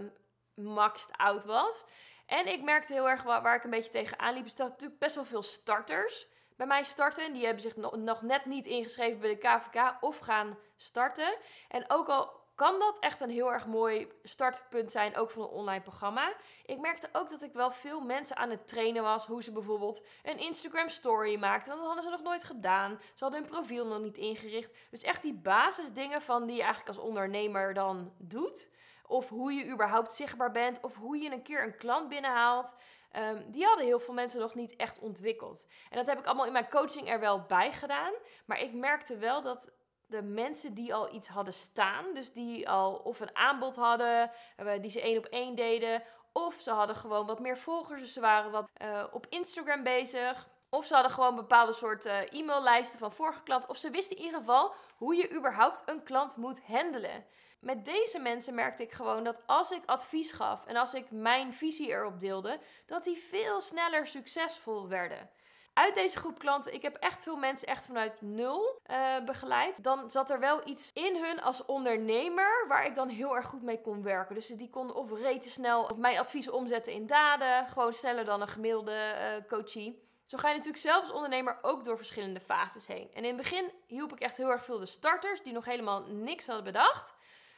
maxed 0.54 1.18
out 1.18 1.46
was. 1.46 1.86
En 2.26 2.48
ik 2.48 2.64
merkte 2.64 2.94
heel 2.94 3.10
erg 3.10 3.24
waar, 3.24 3.56
ik 3.56 3.64
een 3.64 3.70
beetje 3.70 3.92
tegenaan 3.92 4.34
liep, 4.34 4.46
is 4.46 4.56
dat 4.56 4.70
natuurlijk 4.70 5.00
best 5.00 5.16
wel 5.16 5.26
veel 5.26 5.44
starters 5.44 6.28
bij 6.58 6.68
mij 6.68 6.84
starten. 6.84 7.34
Die 7.34 7.46
hebben 7.46 7.62
zich 7.62 7.76
nog, 7.76 7.96
nog 7.96 8.22
net 8.22 8.46
niet 8.46 8.66
ingeschreven 8.66 9.20
bij 9.20 9.30
de 9.30 9.38
KVK 9.38 9.98
of 10.00 10.18
gaan 10.18 10.58
starten. 10.76 11.38
En 11.68 11.84
ook 11.88 12.10
al 12.10 12.42
kan 12.56 12.80
dat 12.80 13.00
echt 13.00 13.22
een 13.22 13.30
heel 13.30 13.52
erg 13.52 13.68
mooi 13.68 14.08
startpunt 14.24 14.92
zijn, 14.92 15.16
ook 15.18 15.32
van 15.32 15.42
een 15.42 15.50
online 15.50 15.82
programma. 15.82 16.34
Ik 16.66 16.80
merkte 16.80 17.10
ook 17.12 17.30
dat 17.30 17.44
ik 17.44 17.54
wel 17.54 17.72
veel 17.72 18.02
mensen 18.02 18.38
aan 18.38 18.50
het 18.50 18.68
trainen 18.68 19.04
was, 19.04 19.26
hoe 19.26 19.44
ze 19.44 19.52
bijvoorbeeld 19.52 20.06
een 20.24 20.38
Instagram 20.38 20.90
story 20.90 21.40
maakten, 21.40 21.68
want 21.68 21.80
dat 21.80 21.94
hadden 21.94 22.04
ze 22.04 22.18
nog 22.18 22.28
nooit 22.28 22.44
gedaan. 22.44 23.00
Ze 23.14 23.24
hadden 23.24 23.42
hun 23.42 23.50
profiel 23.50 23.86
nog 23.86 24.00
niet 24.00 24.18
ingericht. 24.18 24.78
Dus 24.90 25.02
echt 25.02 25.22
die 25.22 25.34
basisdingen 25.34 26.22
van 26.22 26.46
die 26.46 26.56
je 26.56 26.62
eigenlijk 26.62 26.98
als 26.98 27.08
ondernemer 27.08 27.74
dan 27.74 28.14
doet. 28.18 28.70
Of 29.12 29.30
hoe 29.30 29.54
je 29.54 29.68
überhaupt 29.68 30.14
zichtbaar 30.14 30.52
bent, 30.52 30.80
of 30.82 30.96
hoe 30.96 31.18
je 31.18 31.32
een 31.32 31.42
keer 31.42 31.64
een 31.64 31.78
klant 31.78 32.10
binnenhaalt. 32.10 32.76
Um, 33.16 33.52
die 33.52 33.66
hadden 33.66 33.86
heel 33.86 34.00
veel 34.00 34.14
mensen 34.14 34.40
nog 34.40 34.56
niet 34.56 34.76
echt 34.76 35.00
ontwikkeld. 35.00 35.68
En 35.90 35.98
dat 35.98 36.08
heb 36.08 36.20
ik 36.20 36.26
allemaal 36.26 36.46
in 36.46 36.52
mijn 36.52 36.70
coaching 36.70 37.10
er 37.10 37.20
wel 37.20 37.46
bij 37.48 37.72
gedaan. 37.72 38.14
Maar 38.46 38.60
ik 38.60 38.74
merkte 38.74 39.18
wel 39.18 39.42
dat 39.42 39.72
de 40.08 40.22
mensen 40.22 40.74
die 40.74 40.94
al 40.94 41.14
iets 41.14 41.28
hadden 41.28 41.54
staan, 41.54 42.14
dus 42.14 42.34
die 42.34 42.70
al 42.70 42.96
of 42.96 43.20
een 43.20 43.36
aanbod 43.36 43.76
hadden, 43.76 44.32
eh, 44.56 44.82
die 44.82 44.90
ze 44.90 45.02
één 45.02 45.18
op 45.18 45.26
één 45.26 45.56
deden, 45.56 46.04
of 46.34 46.54
ze 46.60 46.72
hadden 46.72 46.96
gewoon 46.96 47.26
wat 47.26 47.40
meer 47.40 47.58
volgers, 47.58 48.02
dus 48.02 48.14
ze 48.14 48.20
waren 48.20 48.52
wat 48.52 48.70
uh, 48.82 49.04
op 49.12 49.26
Instagram 49.30 49.84
bezig. 49.84 50.50
Of 50.70 50.86
ze 50.86 50.94
hadden 50.94 51.12
gewoon 51.12 51.36
bepaalde 51.36 51.74
soorten 51.74 52.30
e-maillijsten 52.30 53.00
van 53.00 53.12
vorige 53.12 53.44
klanten. 53.44 53.70
Of 53.70 53.78
ze 53.78 53.90
wisten 53.90 54.18
in 54.18 54.24
ieder 54.24 54.40
geval 54.40 54.74
hoe 54.98 55.16
je 55.16 55.36
überhaupt 55.36 55.84
een 55.86 56.04
klant 56.04 56.38
moet 56.38 56.62
handelen. 56.66 57.26
Met 57.62 57.86
deze 57.86 58.20
mensen 58.20 58.56
merkte 58.56 58.84
ik 58.84 58.92
gewoon 58.92 59.24
dat 59.24 59.42
als 59.46 59.72
ik 59.72 59.82
advies 59.86 60.32
gaf 60.32 60.66
en 60.66 60.76
als 60.76 60.94
ik 60.94 61.12
mijn 61.12 61.54
visie 61.54 61.88
erop 61.88 62.20
deelde, 62.20 62.60
dat 62.86 63.04
die 63.04 63.18
veel 63.18 63.62
sneller 63.62 64.08
succesvol 64.08 64.88
werden 64.88 65.30
uit 65.74 65.96
deze 65.96 66.18
groep 66.18 66.40
klanten, 66.40 66.74
ik 66.74 66.82
heb 66.82 66.96
echt 66.96 67.22
veel 67.22 67.36
mensen 67.36 67.68
echt 67.68 67.86
vanuit 67.86 68.22
nul 68.22 68.82
uh, 68.92 69.26
begeleid. 69.26 69.84
Dan 69.84 70.10
zat 70.10 70.30
er 70.30 70.40
wel 70.40 70.68
iets 70.68 70.92
in 70.94 71.16
hun 71.16 71.42
als 71.42 71.66
ondernemer 71.66 72.66
waar 72.68 72.86
ik 72.86 72.96
dan 72.96 73.10
heel 73.10 73.36
erg 73.36 73.46
goed 73.46 73.62
mee 73.62 73.82
kon 73.82 74.04
werken. 74.04 74.36
Dus 74.36 74.48
die 74.48 74.70
konden 74.70 74.96
of 74.96 75.12
rete 75.22 75.50
snel 75.50 75.84
of 75.84 75.98
mijn 75.98 76.18
advies 76.18 76.50
omzetten 76.50 76.94
in 76.94 77.08
daden. 77.08 77.68
Gewoon 77.68 77.94
sneller 77.94 78.26
dan 78.26 78.42
een 78.42 78.48
gemiddelde 78.48 79.16
uh, 79.16 79.48
coachie. 79.48 80.10
Zo 80.26 80.38
ga 80.38 80.48
je 80.48 80.56
natuurlijk 80.56 80.84
zelf 80.84 81.02
als 81.02 81.12
ondernemer 81.12 81.58
ook 81.62 81.86
door 81.86 81.98
verschillende 81.98 82.40
fases 82.40 82.88
heen. 82.88 83.10
En 83.14 83.24
in 83.24 83.38
het 83.38 83.50
begin 83.50 83.72
hielp 83.88 84.14
ik 84.14 84.20
echt 84.20 84.38
heel 84.38 84.52
erg 84.52 84.66
veel 84.66 84.80
de 84.80 84.86
starters 84.86 85.42
die 85.42 85.54
nog 85.54 85.66
helemaal 85.66 86.02
niks 86.02 86.46
hadden 86.46 86.64
bedacht. 86.64 87.14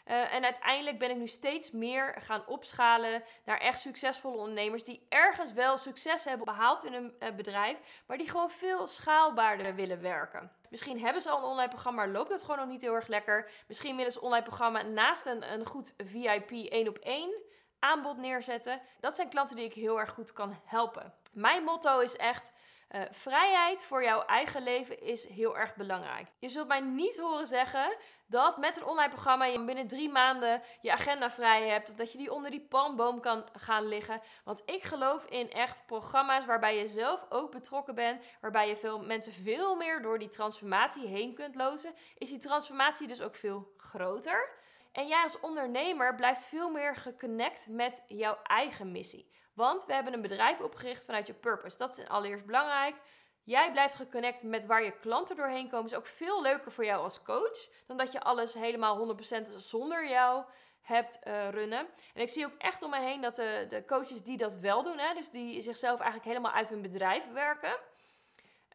Uh, 0.05 0.33
en 0.33 0.43
uiteindelijk 0.43 1.00
ben 1.00 1.10
ik 1.10 1.17
nu 1.17 1.27
steeds 1.27 1.72
meer 1.72 2.15
gaan 2.22 2.48
opschalen 2.48 3.24
naar 3.45 3.57
echt 3.60 3.79
succesvolle 3.79 4.38
ondernemers 4.38 4.83
die 4.83 5.05
ergens 5.10 5.53
wel 5.53 5.77
succes 5.77 6.24
hebben 6.24 6.45
behaald 6.45 6.86
in 6.86 6.93
een 6.93 7.13
uh, 7.19 7.36
bedrijf, 7.36 7.77
maar 8.07 8.17
die 8.17 8.29
gewoon 8.29 8.50
veel 8.50 8.88
schaalbaarder 8.88 9.75
willen 9.75 10.01
werken. 10.01 10.51
Misschien 10.69 11.00
hebben 11.00 11.22
ze 11.22 11.29
al 11.29 11.38
een 11.38 11.43
online 11.43 11.69
programma, 11.69 12.05
maar 12.05 12.13
loopt 12.13 12.31
het 12.31 12.41
gewoon 12.41 12.57
nog 12.57 12.67
niet 12.67 12.81
heel 12.81 12.93
erg 12.93 13.07
lekker. 13.07 13.51
Misschien 13.67 13.95
willen 13.95 14.12
ze 14.12 14.17
een 14.17 14.24
online 14.24 14.43
programma 14.43 14.81
naast 14.81 15.25
een, 15.25 15.53
een 15.53 15.65
goed 15.65 15.93
VIP 15.98 16.51
1 16.51 16.88
op 16.88 16.98
1 16.98 17.43
aanbod 17.79 18.17
neerzetten. 18.17 18.81
Dat 19.00 19.15
zijn 19.15 19.29
klanten 19.29 19.55
die 19.55 19.65
ik 19.65 19.74
heel 19.74 20.00
erg 20.00 20.10
goed 20.10 20.33
kan 20.33 20.60
helpen. 20.65 21.13
Mijn 21.31 21.63
motto 21.63 22.00
is 22.00 22.15
echt 22.15 22.51
uh, 22.95 23.01
vrijheid 23.12 23.83
voor 23.83 24.03
jouw 24.03 24.25
eigen 24.25 24.63
leven 24.63 25.01
is 25.01 25.27
heel 25.27 25.57
erg 25.57 25.75
belangrijk. 25.75 26.27
Je 26.39 26.50
zult 26.50 26.67
mij 26.67 26.79
niet 26.79 27.17
horen 27.17 27.47
zeggen 27.47 27.97
dat 28.27 28.57
met 28.57 28.77
een 28.77 28.85
online 28.85 29.09
programma 29.09 29.45
je 29.45 29.63
binnen 29.63 29.88
drie 29.88 30.09
maanden 30.09 30.62
je 30.81 30.91
agenda 30.91 31.29
vrij 31.29 31.67
hebt. 31.67 31.89
Of 31.89 31.95
dat 31.95 32.12
je 32.12 32.17
die 32.17 32.33
onder 32.33 32.51
die 32.51 32.67
palmboom 32.69 33.19
kan 33.19 33.47
gaan 33.53 33.88
liggen. 33.88 34.21
Want 34.43 34.62
ik 34.65 34.83
geloof 34.83 35.25
in 35.25 35.51
echt 35.51 35.85
programma's 35.85 36.45
waarbij 36.45 36.77
je 36.77 36.88
zelf 36.88 37.25
ook 37.29 37.51
betrokken 37.51 37.95
bent. 37.95 38.23
Waarbij 38.41 38.67
je 38.67 38.75
veel 38.75 39.00
mensen 39.00 39.33
veel 39.33 39.75
meer 39.75 40.01
door 40.01 40.19
die 40.19 40.29
transformatie 40.29 41.07
heen 41.07 41.33
kunt 41.33 41.55
lozen. 41.55 41.93
Is 42.17 42.29
die 42.29 42.39
transformatie 42.39 43.07
dus 43.07 43.21
ook 43.21 43.35
veel 43.35 43.73
groter. 43.77 44.50
En 44.91 45.07
jij 45.07 45.23
als 45.23 45.39
ondernemer 45.39 46.15
blijft 46.15 46.45
veel 46.45 46.69
meer 46.69 46.95
geconnect 46.95 47.67
met 47.69 48.03
jouw 48.07 48.38
eigen 48.43 48.91
missie. 48.91 49.31
Want 49.53 49.86
we 49.86 49.93
hebben 49.93 50.13
een 50.13 50.22
bedrijf 50.22 50.60
opgericht 50.60 51.05
vanuit 51.05 51.27
je 51.27 51.33
purpose. 51.33 51.77
Dat 51.77 51.98
is 51.98 52.07
allereerst 52.07 52.45
belangrijk. 52.45 52.95
Jij 53.43 53.72
blijft 53.72 53.95
geconnect 53.95 54.43
met 54.43 54.65
waar 54.65 54.83
je 54.83 55.00
klanten 55.00 55.36
doorheen 55.36 55.69
komen. 55.69 55.86
Is 55.86 55.95
ook 55.95 56.07
veel 56.07 56.41
leuker 56.41 56.72
voor 56.72 56.86
jou 56.86 57.03
als 57.03 57.22
coach 57.22 57.69
dan 57.88 57.98
dat 57.98 58.12
je 58.12 58.22
alles 58.22 58.53
helemaal 58.53 59.15
100% 59.15 59.55
zonder 59.55 60.10
jou 60.10 60.43
hebt 60.81 61.19
uh, 61.27 61.50
runnen. 61.50 61.88
En 62.13 62.22
ik 62.22 62.29
zie 62.29 62.45
ook 62.45 62.57
echt 62.57 62.83
om 62.83 62.89
me 62.89 63.00
heen 63.00 63.22
dat 63.22 63.36
de, 63.36 63.65
de 63.67 63.86
coaches 63.86 64.24
die 64.24 64.38
dat 64.38 64.57
wel 64.57 64.83
doen, 64.83 64.98
hè, 64.98 65.13
dus 65.13 65.29
die 65.29 65.62
zichzelf 65.62 66.00
eigenlijk 66.00 66.29
helemaal 66.29 66.51
uit 66.51 66.69
hun 66.69 66.81
bedrijf 66.81 67.31
werken, 67.31 67.77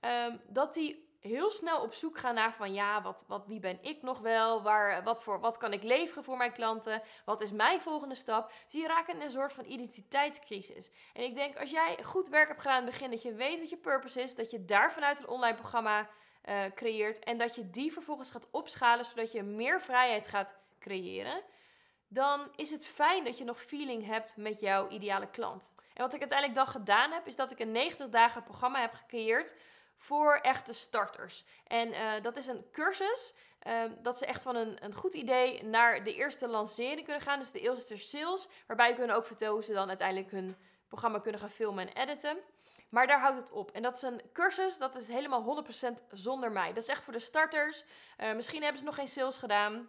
um, 0.00 0.40
dat 0.47 0.75
die 0.75 1.07
heel 1.20 1.50
snel 1.50 1.82
op 1.82 1.94
zoek 1.94 2.18
gaan 2.18 2.34
naar 2.34 2.54
van 2.54 2.72
ja, 2.72 3.02
wat, 3.02 3.25
wat, 3.26 3.46
wie 3.46 3.60
ben 3.60 3.78
ik 3.80 4.02
nog 4.02 4.18
wel? 4.18 4.62
Waar, 4.62 5.02
wat, 5.02 5.22
voor, 5.22 5.40
wat 5.40 5.56
kan 5.56 5.72
ik 5.72 5.82
leveren 5.82 6.25
voor 6.25 6.37
mijn 6.37 6.52
klanten? 6.52 7.02
Wat 7.25 7.40
is 7.40 7.52
mijn 7.52 7.80
volgende 7.80 8.14
stap? 8.14 8.52
Dus 8.68 8.80
je 8.80 8.87
raakt 8.87 9.08
in 9.08 9.20
een 9.20 9.30
soort 9.30 9.52
van 9.52 9.64
identiteitscrisis. 9.64 10.90
En 11.12 11.22
ik 11.22 11.34
denk 11.34 11.56
als 11.56 11.70
jij 11.70 11.98
goed 12.04 12.28
werk 12.28 12.48
hebt 12.48 12.60
gedaan 12.60 12.78
in 12.78 12.84
het 12.84 12.92
begin, 12.92 13.10
dat 13.10 13.22
je 13.22 13.34
weet 13.34 13.58
wat 13.58 13.71
je 13.71 13.76
purpose 13.76 14.23
is, 14.23 14.34
dat 14.34 14.50
je 14.50 14.64
daar 14.64 14.93
vanuit 14.93 15.19
een 15.19 15.28
online 15.28 15.56
programma 15.56 16.08
uh, 16.49 16.64
creëert 16.75 17.19
en 17.19 17.38
dat 17.38 17.54
je 17.54 17.71
die 17.71 17.93
vervolgens 17.93 18.30
gaat 18.30 18.49
opschalen 18.50 19.04
zodat 19.04 19.32
je 19.32 19.43
meer 19.43 19.80
vrijheid 19.80 20.26
gaat 20.26 20.54
creëren. 20.78 21.43
Dan 22.08 22.49
is 22.56 22.71
het 22.71 22.86
fijn 22.86 23.25
dat 23.25 23.38
je 23.38 23.45
nog 23.45 23.62
feeling 23.62 24.06
hebt 24.06 24.36
met 24.36 24.60
jouw 24.60 24.88
ideale 24.88 25.30
klant. 25.30 25.75
En 25.95 26.02
wat 26.02 26.14
ik 26.14 26.21
uiteindelijk 26.21 26.58
dan 26.58 26.69
gedaan 26.69 27.12
heb, 27.12 27.26
is 27.26 27.36
dat 27.36 27.50
ik 27.50 27.58
een 27.58 27.73
90 27.73 28.08
dagen 28.08 28.43
programma 28.43 28.80
heb 28.80 28.93
gecreëerd 28.93 29.54
voor 29.99 30.34
echte 30.34 30.73
starters. 30.73 31.45
En 31.67 31.89
uh, 31.89 32.13
dat 32.23 32.37
is 32.37 32.47
een 32.47 32.65
cursus. 32.73 33.34
Uh, 33.67 33.82
dat 34.02 34.19
ze 34.19 34.26
echt 34.26 34.43
van 34.43 34.56
een, 34.56 34.84
een 34.84 34.95
goed 34.95 35.15
idee 35.15 35.63
naar 35.65 36.04
de 36.04 36.15
eerste 36.15 36.49
lancering 36.49 37.04
kunnen 37.04 37.23
gaan. 37.23 37.39
Dus 37.39 37.50
de 37.50 37.61
eerste 37.61 37.97
sales. 37.97 38.49
Waarbij 38.67 38.95
hun 38.95 39.13
ook 39.13 39.26
vertel 39.26 39.52
hoe 39.52 39.65
ze 39.65 39.73
dan 39.73 39.89
uiteindelijk 39.89 40.30
hun 40.30 40.56
programma 40.89 41.19
kunnen 41.19 41.41
gaan 41.41 41.50
filmen 41.50 41.95
en 41.95 42.02
editen. 42.02 42.39
Maar 42.89 43.06
daar 43.06 43.21
houdt 43.21 43.39
het 43.39 43.50
op. 43.50 43.71
En 43.71 43.82
dat 43.82 43.97
is 43.97 44.02
een 44.02 44.21
cursus, 44.32 44.78
dat 44.78 44.97
is 44.97 45.08
helemaal 45.08 45.65
100% 45.65 45.89
zonder 46.11 46.52
mij. 46.52 46.73
Dat 46.73 46.82
is 46.82 46.89
echt 46.89 47.02
voor 47.02 47.13
de 47.13 47.19
starters. 47.19 47.84
Uh, 48.19 48.34
misschien 48.34 48.63
hebben 48.63 48.78
ze 48.78 48.84
nog 48.84 48.95
geen 48.95 49.08
sales 49.08 49.39
gedaan. 49.39 49.89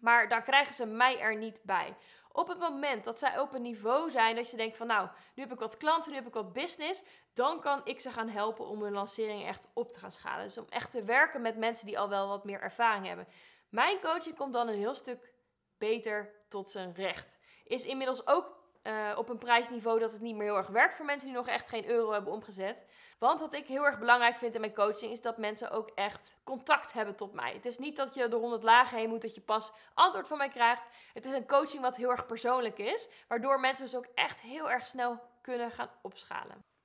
Maar 0.00 0.28
dan 0.28 0.42
krijgen 0.42 0.74
ze 0.74 0.86
mij 0.86 1.20
er 1.20 1.36
niet 1.36 1.60
bij. 1.62 1.96
Op 2.36 2.48
het 2.48 2.58
moment 2.58 3.04
dat 3.04 3.18
zij 3.18 3.38
op 3.38 3.54
een 3.54 3.62
niveau 3.62 4.10
zijn 4.10 4.36
dat 4.36 4.50
je 4.50 4.56
denkt 4.56 4.76
van 4.76 4.86
nou, 4.86 5.08
nu 5.34 5.42
heb 5.42 5.52
ik 5.52 5.58
wat 5.58 5.76
klanten, 5.76 6.10
nu 6.10 6.16
heb 6.16 6.26
ik 6.26 6.34
wat 6.34 6.52
business, 6.52 7.02
dan 7.32 7.60
kan 7.60 7.80
ik 7.84 8.00
ze 8.00 8.10
gaan 8.10 8.28
helpen 8.28 8.66
om 8.66 8.82
hun 8.82 8.92
lancering 8.92 9.46
echt 9.46 9.68
op 9.74 9.92
te 9.92 9.98
gaan 9.98 10.10
schalen. 10.10 10.46
Dus 10.46 10.58
om 10.58 10.66
echt 10.68 10.90
te 10.90 11.04
werken 11.04 11.42
met 11.42 11.56
mensen 11.56 11.86
die 11.86 11.98
al 11.98 12.08
wel 12.08 12.28
wat 12.28 12.44
meer 12.44 12.60
ervaring 12.60 13.06
hebben. 13.06 13.26
Mijn 13.68 14.00
coaching 14.00 14.36
komt 14.36 14.52
dan 14.52 14.68
een 14.68 14.78
heel 14.78 14.94
stuk 14.94 15.32
beter 15.78 16.44
tot 16.48 16.70
zijn 16.70 16.94
recht. 16.94 17.38
Is 17.64 17.84
inmiddels 17.84 18.26
ook 18.26 18.55
uh, 18.86 19.18
op 19.18 19.28
een 19.28 19.38
prijsniveau 19.38 19.98
dat 19.98 20.12
het 20.12 20.20
niet 20.20 20.34
meer 20.36 20.46
heel 20.46 20.56
erg 20.56 20.66
werkt 20.66 20.94
voor 20.94 21.04
mensen 21.04 21.28
die 21.28 21.36
nog 21.36 21.48
echt 21.48 21.68
geen 21.68 21.88
euro 21.88 22.12
hebben 22.12 22.32
omgezet. 22.32 22.86
Want 23.18 23.40
wat 23.40 23.54
ik 23.54 23.66
heel 23.66 23.84
erg 23.84 23.98
belangrijk 23.98 24.36
vind 24.36 24.54
in 24.54 24.60
mijn 24.60 24.74
coaching 24.74 25.12
is 25.12 25.20
dat 25.20 25.38
mensen 25.38 25.70
ook 25.70 25.90
echt 25.94 26.36
contact 26.44 26.92
hebben 26.92 27.16
tot 27.16 27.32
mij. 27.32 27.52
Het 27.52 27.66
is 27.66 27.78
niet 27.78 27.96
dat 27.96 28.14
je 28.14 28.28
door 28.28 28.40
honderd 28.40 28.62
lagen 28.62 28.98
heen 28.98 29.08
moet 29.08 29.22
dat 29.22 29.34
je 29.34 29.40
pas 29.40 29.72
antwoord 29.94 30.28
van 30.28 30.38
mij 30.38 30.48
krijgt. 30.48 30.88
Het 31.12 31.24
is 31.24 31.32
een 31.32 31.46
coaching 31.46 31.82
wat 31.82 31.96
heel 31.96 32.10
erg 32.10 32.26
persoonlijk 32.26 32.78
is, 32.78 33.08
waardoor 33.28 33.60
mensen 33.60 33.84
dus 33.84 33.96
ook 33.96 34.08
echt 34.14 34.40
heel 34.40 34.70
erg 34.70 34.86
snel 34.86 35.20
kunnen 35.40 35.70
gaan 35.70 35.90
opschalen. 36.02 36.75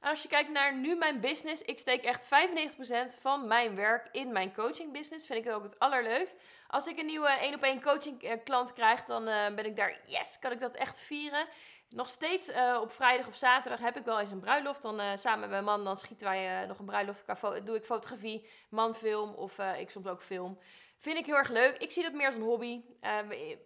En 0.00 0.10
als 0.10 0.22
je 0.22 0.28
kijkt 0.28 0.50
naar 0.50 0.76
nu 0.76 0.94
mijn 0.96 1.20
business, 1.20 1.62
ik 1.62 1.78
steek 1.78 2.04
echt 2.04 2.24
95% 2.24 3.20
van 3.20 3.46
mijn 3.46 3.74
werk 3.74 4.08
in 4.12 4.32
mijn 4.32 4.54
coaching 4.54 4.92
business. 4.92 5.26
Vind 5.26 5.46
ik 5.46 5.52
ook 5.52 5.62
het 5.62 5.78
allerleukst. 5.78 6.36
Als 6.66 6.86
ik 6.86 6.98
een 6.98 7.06
nieuwe 7.06 7.28
1 7.28 7.54
op 7.54 7.62
1 7.62 7.82
coaching 7.82 8.22
eh, 8.22 8.36
klant 8.44 8.72
krijg, 8.72 9.04
dan 9.04 9.28
uh, 9.28 9.54
ben 9.54 9.64
ik 9.64 9.76
daar, 9.76 10.00
yes, 10.06 10.38
kan 10.38 10.52
ik 10.52 10.60
dat 10.60 10.74
echt 10.74 11.00
vieren. 11.00 11.46
Nog 11.88 12.08
steeds 12.08 12.48
uh, 12.48 12.78
op 12.80 12.92
vrijdag 12.92 13.26
of 13.26 13.36
zaterdag 13.36 13.80
heb 13.80 13.96
ik 13.96 14.04
wel 14.04 14.20
eens 14.20 14.30
een 14.30 14.40
bruiloft. 14.40 14.82
Dan 14.82 15.18
samen 15.18 15.40
met 15.40 15.50
mijn 15.50 15.64
man, 15.64 15.84
dan 15.84 15.96
schieten 15.96 16.26
wij 16.26 16.66
nog 16.66 16.78
een 16.78 16.84
bruiloft. 16.84 17.24
Doe 17.64 17.76
ik 17.76 17.84
fotografie, 17.84 18.48
manfilm 18.68 19.34
of 19.34 19.58
ik 19.58 19.90
soms 19.90 20.06
ook 20.06 20.22
film. 20.22 20.58
Vind 20.98 21.18
ik 21.18 21.26
heel 21.26 21.36
erg 21.36 21.48
leuk. 21.48 21.76
Ik 21.76 21.90
zie 21.90 22.02
dat 22.02 22.12
meer 22.12 22.26
als 22.26 22.34
een 22.34 22.42
hobby. 22.42 22.80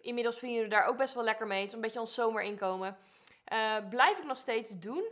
inmiddels 0.01 0.37
verdienen 0.37 0.63
we 0.63 0.69
daar 0.69 0.85
ook 0.85 0.97
best 0.97 1.13
wel 1.13 1.23
lekker 1.23 1.47
mee. 1.47 1.59
Het 1.59 1.67
is 1.67 1.73
een 1.73 1.81
beetje 1.81 1.99
ons 1.99 2.13
zomerinkomen. 2.13 2.97
blijf 3.89 4.17
ik 4.17 4.25
nog 4.25 4.37
steeds 4.37 4.79
doen. 4.79 5.03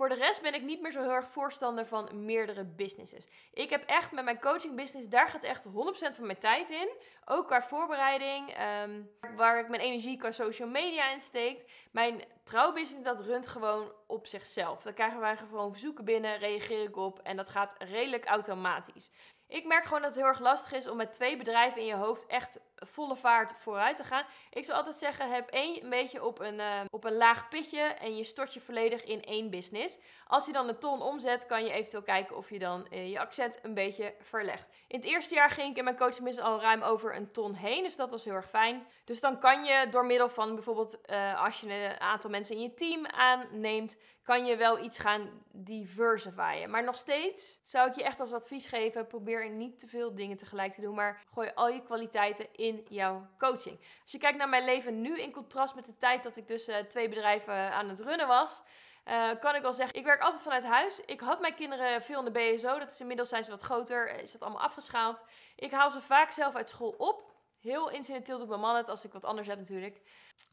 Voor 0.00 0.08
de 0.08 0.14
rest 0.14 0.42
ben 0.42 0.54
ik 0.54 0.62
niet 0.62 0.80
meer 0.80 0.92
zo 0.92 1.00
heel 1.00 1.10
erg 1.10 1.26
voorstander 1.26 1.86
van 1.86 2.24
meerdere 2.24 2.64
businesses. 2.64 3.28
Ik 3.52 3.70
heb 3.70 3.84
echt 3.86 4.12
met 4.12 4.24
mijn 4.24 4.40
coaching 4.40 4.76
business, 4.76 5.08
daar 5.08 5.28
gaat 5.28 5.44
echt 5.44 5.64
100% 5.64 5.68
van 6.14 6.26
mijn 6.26 6.38
tijd 6.38 6.70
in. 6.70 6.88
Ook 7.24 7.46
qua 7.46 7.62
voorbereiding, 7.62 8.50
ehm, 8.50 9.02
waar 9.36 9.58
ik 9.58 9.68
mijn 9.68 9.82
energie 9.82 10.16
qua 10.16 10.30
social 10.30 10.68
media 10.68 11.10
in 11.10 11.20
steekt. 11.20 11.70
Mijn 11.90 12.24
trouwbusiness, 12.44 13.04
dat 13.04 13.26
runt 13.26 13.48
gewoon 13.48 13.92
op 14.06 14.26
zichzelf. 14.26 14.82
Dan 14.82 14.94
krijgen 14.94 15.20
wij 15.20 15.36
gewoon 15.36 15.70
verzoeken 15.70 16.04
binnen, 16.04 16.38
reageer 16.38 16.82
ik 16.82 16.96
op 16.96 17.18
en 17.18 17.36
dat 17.36 17.48
gaat 17.48 17.74
redelijk 17.78 18.24
automatisch. 18.24 19.10
Ik 19.50 19.66
merk 19.66 19.84
gewoon 19.84 20.02
dat 20.02 20.10
het 20.10 20.18
heel 20.18 20.28
erg 20.28 20.40
lastig 20.40 20.72
is 20.72 20.88
om 20.88 20.96
met 20.96 21.12
twee 21.12 21.36
bedrijven 21.36 21.80
in 21.80 21.86
je 21.86 21.94
hoofd 21.94 22.26
echt 22.26 22.58
volle 22.76 23.16
vaart 23.16 23.52
vooruit 23.56 23.96
te 23.96 24.04
gaan. 24.04 24.24
Ik 24.50 24.64
zou 24.64 24.76
altijd 24.78 24.96
zeggen, 24.96 25.30
heb 25.30 25.48
één 25.48 25.90
beetje 25.90 26.24
op 26.24 26.40
een, 26.40 26.54
uh, 26.54 26.80
op 26.90 27.04
een 27.04 27.16
laag 27.16 27.48
pitje 27.48 27.80
en 27.80 28.16
je 28.16 28.24
stort 28.24 28.54
je 28.54 28.60
volledig 28.60 29.04
in 29.04 29.22
één 29.22 29.50
business. 29.50 29.98
Als 30.26 30.46
je 30.46 30.52
dan 30.52 30.68
een 30.68 30.78
ton 30.78 31.02
omzet, 31.02 31.46
kan 31.46 31.64
je 31.64 31.72
eventueel 31.72 32.02
kijken 32.02 32.36
of 32.36 32.50
je 32.50 32.58
dan 32.58 32.86
uh, 32.90 33.10
je 33.10 33.20
accent 33.20 33.58
een 33.62 33.74
beetje 33.74 34.14
verlegt. 34.20 34.66
In 34.88 34.96
het 34.96 35.08
eerste 35.08 35.34
jaar 35.34 35.50
ging 35.50 35.70
ik 35.70 35.76
in 35.76 35.84
mijn 35.84 35.96
coaching 35.96 36.40
al 36.40 36.60
ruim 36.60 36.82
over 36.82 37.16
een 37.16 37.32
ton 37.32 37.54
heen, 37.54 37.82
dus 37.82 37.96
dat 37.96 38.10
was 38.10 38.24
heel 38.24 38.34
erg 38.34 38.48
fijn. 38.48 38.86
Dus 39.04 39.20
dan 39.20 39.38
kan 39.38 39.64
je 39.64 39.86
door 39.90 40.06
middel 40.06 40.28
van 40.28 40.54
bijvoorbeeld 40.54 40.98
uh, 41.06 41.44
als 41.44 41.60
je 41.60 41.72
een 41.72 42.00
aantal 42.00 42.30
mensen 42.30 42.56
in 42.56 42.62
je 42.62 42.74
team 42.74 43.06
aanneemt, 43.06 43.96
kan 44.30 44.46
je 44.46 44.56
wel 44.56 44.78
iets 44.78 44.98
gaan 44.98 45.42
diversifyen. 45.52 46.70
Maar 46.70 46.84
nog 46.84 46.96
steeds 46.96 47.60
zou 47.64 47.88
ik 47.88 47.94
je 47.94 48.04
echt 48.04 48.20
als 48.20 48.32
advies 48.32 48.66
geven: 48.66 49.06
probeer 49.06 49.50
niet 49.50 49.78
te 49.78 49.86
veel 49.86 50.14
dingen 50.14 50.36
tegelijk 50.36 50.72
te 50.72 50.80
doen, 50.80 50.94
maar 50.94 51.22
gooi 51.32 51.50
al 51.54 51.68
je 51.68 51.82
kwaliteiten 51.82 52.46
in 52.52 52.86
jouw 52.88 53.26
coaching. 53.38 53.78
Als 54.02 54.12
je 54.12 54.18
kijkt 54.18 54.38
naar 54.38 54.48
mijn 54.48 54.64
leven 54.64 55.00
nu 55.00 55.20
in 55.20 55.32
contrast 55.32 55.74
met 55.74 55.86
de 55.86 55.96
tijd 55.96 56.22
dat 56.22 56.36
ik 56.36 56.48
dus 56.48 56.68
uh, 56.68 56.76
twee 56.76 57.08
bedrijven 57.08 57.54
aan 57.54 57.88
het 57.88 58.00
runnen 58.00 58.26
was. 58.26 58.62
Uh, 59.08 59.30
kan 59.40 59.54
ik 59.54 59.62
wel 59.62 59.72
zeggen, 59.72 59.98
ik 59.98 60.04
werk 60.04 60.20
altijd 60.20 60.42
vanuit 60.42 60.64
huis. 60.64 61.00
Ik 61.00 61.20
had 61.20 61.40
mijn 61.40 61.54
kinderen 61.54 62.02
veel 62.02 62.18
in 62.18 62.32
de 62.32 62.54
BSO. 62.54 62.78
Dat 62.78 62.90
is 62.90 63.00
inmiddels 63.00 63.28
zijn 63.28 63.44
ze 63.44 63.50
wat 63.50 63.62
groter. 63.62 64.20
Is 64.20 64.32
dat 64.32 64.40
allemaal 64.40 64.62
afgeschaald. 64.62 65.24
Ik 65.56 65.70
haal 65.70 65.90
ze 65.90 66.00
vaak 66.00 66.30
zelf 66.30 66.54
uit 66.54 66.68
school 66.68 66.94
op. 66.98 67.30
Heel 67.60 67.90
incidenteel 67.90 68.38
doet 68.38 68.48
mijn 68.48 68.60
man 68.60 68.76
het 68.76 68.88
als 68.88 69.04
ik 69.04 69.12
wat 69.12 69.24
anders 69.24 69.48
heb 69.48 69.58
natuurlijk. 69.58 70.00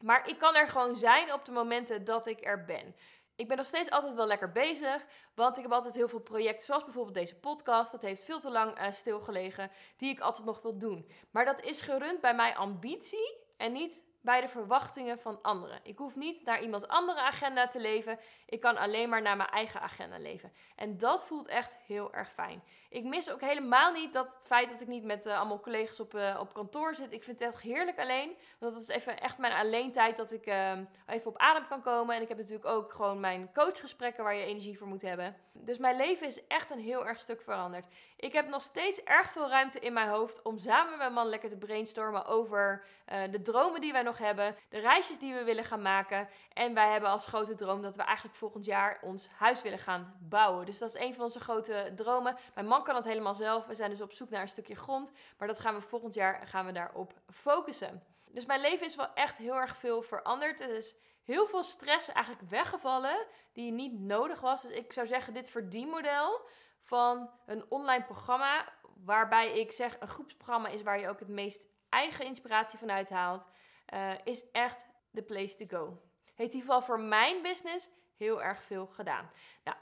Maar 0.00 0.28
ik 0.28 0.38
kan 0.38 0.54
er 0.54 0.68
gewoon 0.68 0.96
zijn 0.96 1.32
op 1.32 1.44
de 1.44 1.52
momenten 1.52 2.04
dat 2.04 2.26
ik 2.26 2.44
er 2.44 2.64
ben 2.64 2.94
ik 3.38 3.48
ben 3.48 3.56
nog 3.56 3.66
steeds 3.66 3.90
altijd 3.90 4.14
wel 4.14 4.26
lekker 4.26 4.52
bezig. 4.52 5.06
Want 5.34 5.56
ik 5.56 5.62
heb 5.62 5.72
altijd 5.72 5.94
heel 5.94 6.08
veel 6.08 6.20
projecten, 6.20 6.66
zoals 6.66 6.84
bijvoorbeeld 6.84 7.14
deze 7.14 7.38
podcast. 7.38 7.92
Dat 7.92 8.02
heeft 8.02 8.24
veel 8.24 8.40
te 8.40 8.50
lang 8.50 8.80
uh, 8.80 8.92
stilgelegen. 8.92 9.70
Die 9.96 10.10
ik 10.10 10.20
altijd 10.20 10.46
nog 10.46 10.62
wil 10.62 10.78
doen. 10.78 11.10
Maar 11.30 11.44
dat 11.44 11.60
is 11.60 11.80
gerund 11.80 12.20
bij 12.20 12.34
mijn 12.34 12.56
ambitie 12.56 13.36
en 13.56 13.72
niet 13.72 14.04
bij 14.20 14.40
de 14.40 14.48
verwachtingen 14.48 15.18
van 15.18 15.38
anderen. 15.42 15.80
Ik 15.82 15.98
hoef 15.98 16.16
niet 16.16 16.44
naar 16.44 16.62
iemands 16.62 16.88
andere 16.88 17.20
agenda 17.20 17.68
te 17.68 17.80
leven. 17.80 18.18
Ik 18.46 18.60
kan 18.60 18.76
alleen 18.76 19.08
maar 19.08 19.22
naar 19.22 19.36
mijn 19.36 19.48
eigen 19.48 19.80
agenda 19.80 20.18
leven. 20.18 20.52
En 20.76 20.98
dat 20.98 21.24
voelt 21.24 21.46
echt 21.46 21.76
heel 21.86 22.14
erg 22.14 22.32
fijn. 22.32 22.62
Ik 22.90 23.04
mis 23.04 23.30
ook 23.30 23.40
helemaal 23.40 23.92
niet 23.92 24.12
dat 24.12 24.34
het 24.34 24.46
feit 24.46 24.70
dat 24.70 24.80
ik 24.80 24.86
niet 24.86 25.04
met 25.04 25.26
uh, 25.26 25.38
allemaal 25.38 25.60
collega's 25.60 26.00
op, 26.00 26.14
uh, 26.14 26.36
op 26.40 26.54
kantoor 26.54 26.94
zit. 26.94 27.12
Ik 27.12 27.22
vind 27.22 27.38
het 27.38 27.48
echt 27.48 27.62
heerlijk 27.62 27.98
alleen. 27.98 28.36
Want 28.58 28.74
dat 28.74 28.82
is 28.82 28.88
even 28.88 29.20
echt 29.20 29.38
mijn 29.38 29.52
alleen-tijd 29.52 30.16
dat 30.16 30.32
ik 30.32 30.46
uh, 30.46 30.72
even 31.06 31.26
op 31.26 31.38
adem 31.38 31.66
kan 31.68 31.82
komen. 31.82 32.16
En 32.16 32.22
ik 32.22 32.28
heb 32.28 32.38
natuurlijk 32.38 32.66
ook 32.66 32.92
gewoon 32.92 33.20
mijn 33.20 33.52
coachgesprekken 33.52 34.24
waar 34.24 34.34
je 34.34 34.44
energie 34.44 34.78
voor 34.78 34.86
moet 34.86 35.02
hebben. 35.02 35.36
Dus 35.52 35.78
mijn 35.78 35.96
leven 35.96 36.26
is 36.26 36.46
echt 36.46 36.70
een 36.70 36.78
heel 36.78 37.06
erg 37.06 37.20
stuk 37.20 37.42
veranderd. 37.42 37.86
Ik 38.16 38.32
heb 38.32 38.48
nog 38.48 38.62
steeds 38.62 39.02
erg 39.02 39.30
veel 39.30 39.48
ruimte 39.48 39.80
in 39.80 39.92
mijn 39.92 40.08
hoofd 40.08 40.42
om 40.42 40.58
samen 40.58 40.90
met 40.90 40.98
mijn 40.98 41.12
man 41.12 41.26
lekker 41.26 41.48
te 41.48 41.56
brainstormen 41.56 42.24
over 42.24 42.84
de 43.30 43.42
dromen 43.42 43.80
die 43.80 43.92
wij 43.92 44.02
nog 44.08 44.18
hebben. 44.18 44.56
De 44.68 44.78
reisjes 44.78 45.18
die 45.18 45.34
we 45.34 45.44
willen 45.44 45.64
gaan 45.64 45.82
maken. 45.82 46.28
En 46.52 46.74
wij 46.74 46.90
hebben 46.90 47.10
als 47.10 47.26
grote 47.26 47.54
droom 47.54 47.82
dat 47.82 47.96
we 47.96 48.02
eigenlijk 48.02 48.36
volgend 48.36 48.64
jaar 48.64 48.98
ons 49.02 49.28
huis 49.28 49.62
willen 49.62 49.78
gaan 49.78 50.16
bouwen. 50.20 50.66
Dus 50.66 50.78
dat 50.78 50.94
is 50.94 51.00
een 51.00 51.14
van 51.14 51.24
onze 51.24 51.40
grote 51.40 51.92
dromen. 51.94 52.36
Mijn 52.54 52.66
man 52.66 52.84
kan 52.84 52.94
dat 52.94 53.04
helemaal 53.04 53.34
zelf. 53.34 53.66
We 53.66 53.74
zijn 53.74 53.90
dus 53.90 54.00
op 54.00 54.12
zoek 54.12 54.30
naar 54.30 54.40
een 54.40 54.48
stukje 54.48 54.76
grond. 54.76 55.12
Maar 55.38 55.48
dat 55.48 55.60
gaan 55.60 55.74
we 55.74 55.80
volgend 55.80 56.14
jaar 56.14 56.46
gaan 56.46 56.66
we 56.66 56.72
daarop 56.72 57.12
focussen. 57.32 58.02
Dus 58.30 58.46
mijn 58.46 58.60
leven 58.60 58.86
is 58.86 58.96
wel 58.96 59.14
echt 59.14 59.38
heel 59.38 59.54
erg 59.54 59.76
veel 59.76 60.02
veranderd. 60.02 60.60
Er 60.60 60.74
is 60.74 60.96
heel 61.24 61.46
veel 61.46 61.62
stress 61.62 62.08
eigenlijk 62.08 62.50
weggevallen 62.50 63.26
die 63.52 63.72
niet 63.72 64.00
nodig 64.00 64.40
was. 64.40 64.62
Dus 64.62 64.70
ik 64.70 64.92
zou 64.92 65.06
zeggen, 65.06 65.34
dit 65.34 65.50
verdienmodel 65.50 66.40
van 66.82 67.30
een 67.46 67.64
online 67.68 68.04
programma, 68.04 68.72
waarbij 69.04 69.58
ik 69.60 69.72
zeg 69.72 69.96
een 70.00 70.08
groepsprogramma 70.08 70.68
is 70.68 70.82
waar 70.82 71.00
je 71.00 71.08
ook 71.08 71.18
het 71.18 71.28
meest 71.28 71.68
eigen 71.88 72.24
inspiratie 72.24 72.78
van 72.78 72.90
uithaalt, 72.90 73.48
uh, 73.94 74.12
is 74.24 74.50
echt 74.50 74.86
the 75.12 75.22
place 75.22 75.54
to 75.54 75.78
go. 75.78 76.00
Heeft 76.34 76.52
in 76.52 76.58
ieder 76.58 76.60
geval 76.60 76.82
voor 76.82 77.00
mijn 77.00 77.42
business 77.42 77.90
heel 78.16 78.42
erg 78.42 78.62
veel 78.62 78.86
gedaan. 78.86 79.30
Nou, 79.64 79.76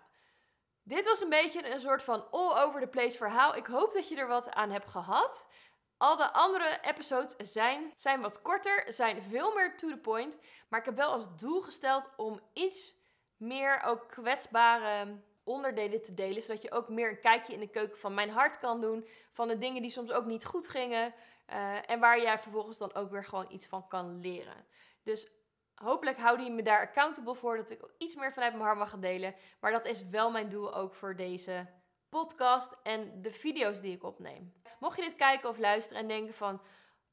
dit 0.82 1.06
was 1.06 1.20
een 1.20 1.28
beetje 1.28 1.72
een 1.72 1.80
soort 1.80 2.02
van 2.02 2.30
all 2.30 2.62
over 2.62 2.80
the 2.80 2.86
place 2.86 3.16
verhaal. 3.16 3.56
Ik 3.56 3.66
hoop 3.66 3.92
dat 3.92 4.08
je 4.08 4.16
er 4.16 4.28
wat 4.28 4.50
aan 4.50 4.70
hebt 4.70 4.90
gehad. 4.90 5.46
Al 5.96 6.16
de 6.16 6.32
andere 6.32 6.78
episodes 6.82 7.52
zijn, 7.52 7.92
zijn 7.96 8.20
wat 8.20 8.42
korter, 8.42 8.92
zijn 8.92 9.22
veel 9.22 9.54
meer 9.54 9.76
to 9.76 9.88
the 9.88 9.98
point. 9.98 10.38
Maar 10.68 10.80
ik 10.80 10.86
heb 10.86 10.96
wel 10.96 11.10
als 11.10 11.36
doel 11.36 11.60
gesteld 11.60 12.10
om 12.16 12.40
iets 12.52 12.94
meer 13.36 13.82
ook 13.82 14.08
kwetsbare 14.08 15.20
onderdelen 15.44 16.02
te 16.02 16.14
delen. 16.14 16.42
Zodat 16.42 16.62
je 16.62 16.72
ook 16.72 16.88
meer 16.88 17.10
een 17.10 17.20
kijkje 17.20 17.52
in 17.52 17.60
de 17.60 17.70
keuken 17.70 17.98
van 17.98 18.14
mijn 18.14 18.30
hart 18.30 18.58
kan 18.58 18.80
doen. 18.80 19.06
Van 19.32 19.48
de 19.48 19.58
dingen 19.58 19.82
die 19.82 19.90
soms 19.90 20.12
ook 20.12 20.24
niet 20.24 20.44
goed 20.44 20.68
gingen. 20.68 21.14
Uh, 21.50 21.90
en 21.90 22.00
waar 22.00 22.20
jij 22.20 22.38
vervolgens 22.38 22.78
dan 22.78 22.94
ook 22.94 23.10
weer 23.10 23.24
gewoon 23.24 23.46
iets 23.50 23.66
van 23.66 23.88
kan 23.88 24.20
leren. 24.20 24.66
Dus 25.02 25.28
hopelijk 25.74 26.18
houden 26.18 26.46
je 26.46 26.52
me 26.52 26.62
daar 26.62 26.80
accountable 26.80 27.34
voor. 27.34 27.56
Dat 27.56 27.70
ik 27.70 27.82
ook 27.82 27.94
iets 27.98 28.14
meer 28.14 28.32
vanuit 28.32 28.52
mijn 28.52 28.64
hart 28.64 28.78
mag 28.78 28.98
delen. 28.98 29.34
Maar 29.60 29.72
dat 29.72 29.84
is 29.84 30.08
wel 30.08 30.30
mijn 30.30 30.48
doel 30.48 30.74
ook 30.74 30.94
voor 30.94 31.16
deze 31.16 31.66
podcast 32.08 32.76
en 32.82 33.22
de 33.22 33.30
video's 33.30 33.80
die 33.80 33.94
ik 33.94 34.04
opneem. 34.04 34.62
Mocht 34.78 34.96
je 34.96 35.02
dit 35.02 35.14
kijken 35.14 35.48
of 35.48 35.58
luisteren 35.58 36.02
en 36.02 36.08
denken 36.08 36.34
van... 36.34 36.62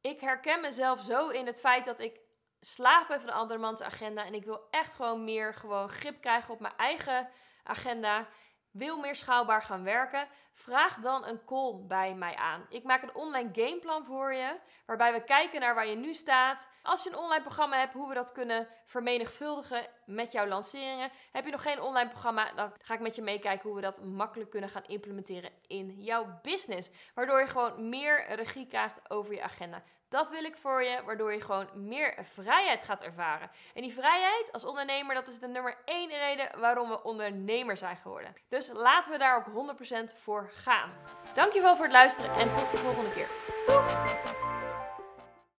Ik 0.01 0.19
herken 0.19 0.61
mezelf 0.61 1.01
zo 1.01 1.29
in 1.29 1.45
het 1.45 1.59
feit 1.59 1.85
dat 1.85 1.99
ik 1.99 2.19
slaap 2.59 3.09
even 3.09 3.25
de 3.25 3.31
andermans 3.31 3.81
agenda. 3.81 4.25
En 4.25 4.33
ik 4.33 4.45
wil 4.45 4.67
echt 4.69 4.95
gewoon 4.95 5.23
meer 5.23 5.53
gewoon 5.53 5.89
grip 5.89 6.21
krijgen 6.21 6.53
op 6.53 6.59
mijn 6.59 6.77
eigen 6.77 7.29
agenda 7.63 8.27
wil 8.73 8.99
meer 8.99 9.15
schaalbaar 9.15 9.61
gaan 9.61 9.83
werken, 9.83 10.27
vraag 10.53 10.97
dan 10.97 11.25
een 11.25 11.45
call 11.45 11.75
bij 11.87 12.15
mij 12.15 12.35
aan. 12.35 12.65
Ik 12.69 12.83
maak 12.83 13.03
een 13.03 13.15
online 13.15 13.49
gameplan 13.53 14.05
voor 14.05 14.33
je, 14.33 14.59
waarbij 14.85 15.13
we 15.13 15.23
kijken 15.23 15.59
naar 15.59 15.75
waar 15.75 15.87
je 15.87 15.95
nu 15.95 16.13
staat. 16.13 16.69
Als 16.81 17.03
je 17.03 17.09
een 17.09 17.17
online 17.17 17.41
programma 17.41 17.77
hebt, 17.77 17.93
hoe 17.93 18.07
we 18.07 18.13
dat 18.13 18.31
kunnen 18.31 18.67
vermenigvuldigen 18.85 19.87
met 20.05 20.31
jouw 20.31 20.47
lanceringen. 20.47 21.11
Heb 21.31 21.45
je 21.45 21.51
nog 21.51 21.61
geen 21.61 21.81
online 21.81 22.09
programma, 22.09 22.53
dan 22.53 22.73
ga 22.81 22.93
ik 22.93 22.99
met 22.99 23.15
je 23.15 23.21
meekijken 23.21 23.67
hoe 23.67 23.75
we 23.75 23.81
dat 23.81 24.03
makkelijk 24.03 24.49
kunnen 24.49 24.69
gaan 24.69 24.83
implementeren 24.83 25.51
in 25.67 26.01
jouw 26.01 26.39
business. 26.41 26.89
Waardoor 27.13 27.39
je 27.39 27.47
gewoon 27.47 27.89
meer 27.89 28.35
regie 28.35 28.67
krijgt 28.67 29.09
over 29.09 29.33
je 29.33 29.41
agenda. 29.41 29.83
Dat 30.13 30.29
wil 30.29 30.43
ik 30.43 30.57
voor 30.57 30.83
je, 30.83 31.01
waardoor 31.05 31.33
je 31.33 31.41
gewoon 31.41 31.67
meer 31.73 32.25
vrijheid 32.33 32.83
gaat 32.83 33.01
ervaren. 33.01 33.49
En 33.73 33.81
die 33.81 33.93
vrijheid 33.93 34.51
als 34.51 34.65
ondernemer, 34.65 35.15
dat 35.15 35.27
is 35.27 35.39
de 35.39 35.47
nummer 35.47 35.77
één 35.85 36.09
reden 36.09 36.59
waarom 36.59 36.89
we 36.89 37.03
ondernemer 37.03 37.77
zijn 37.77 37.97
geworden. 37.97 38.35
Dus 38.49 38.69
laten 38.73 39.11
we 39.11 39.17
daar 39.17 39.35
ook 39.35 39.75
100% 40.13 40.17
voor 40.17 40.49
gaan. 40.53 40.89
Dankjewel 41.35 41.75
voor 41.75 41.85
het 41.85 41.93
luisteren 41.93 42.31
en 42.31 42.53
tot 42.53 42.71
de 42.71 42.77
volgende 42.77 43.13
keer. 43.13 43.27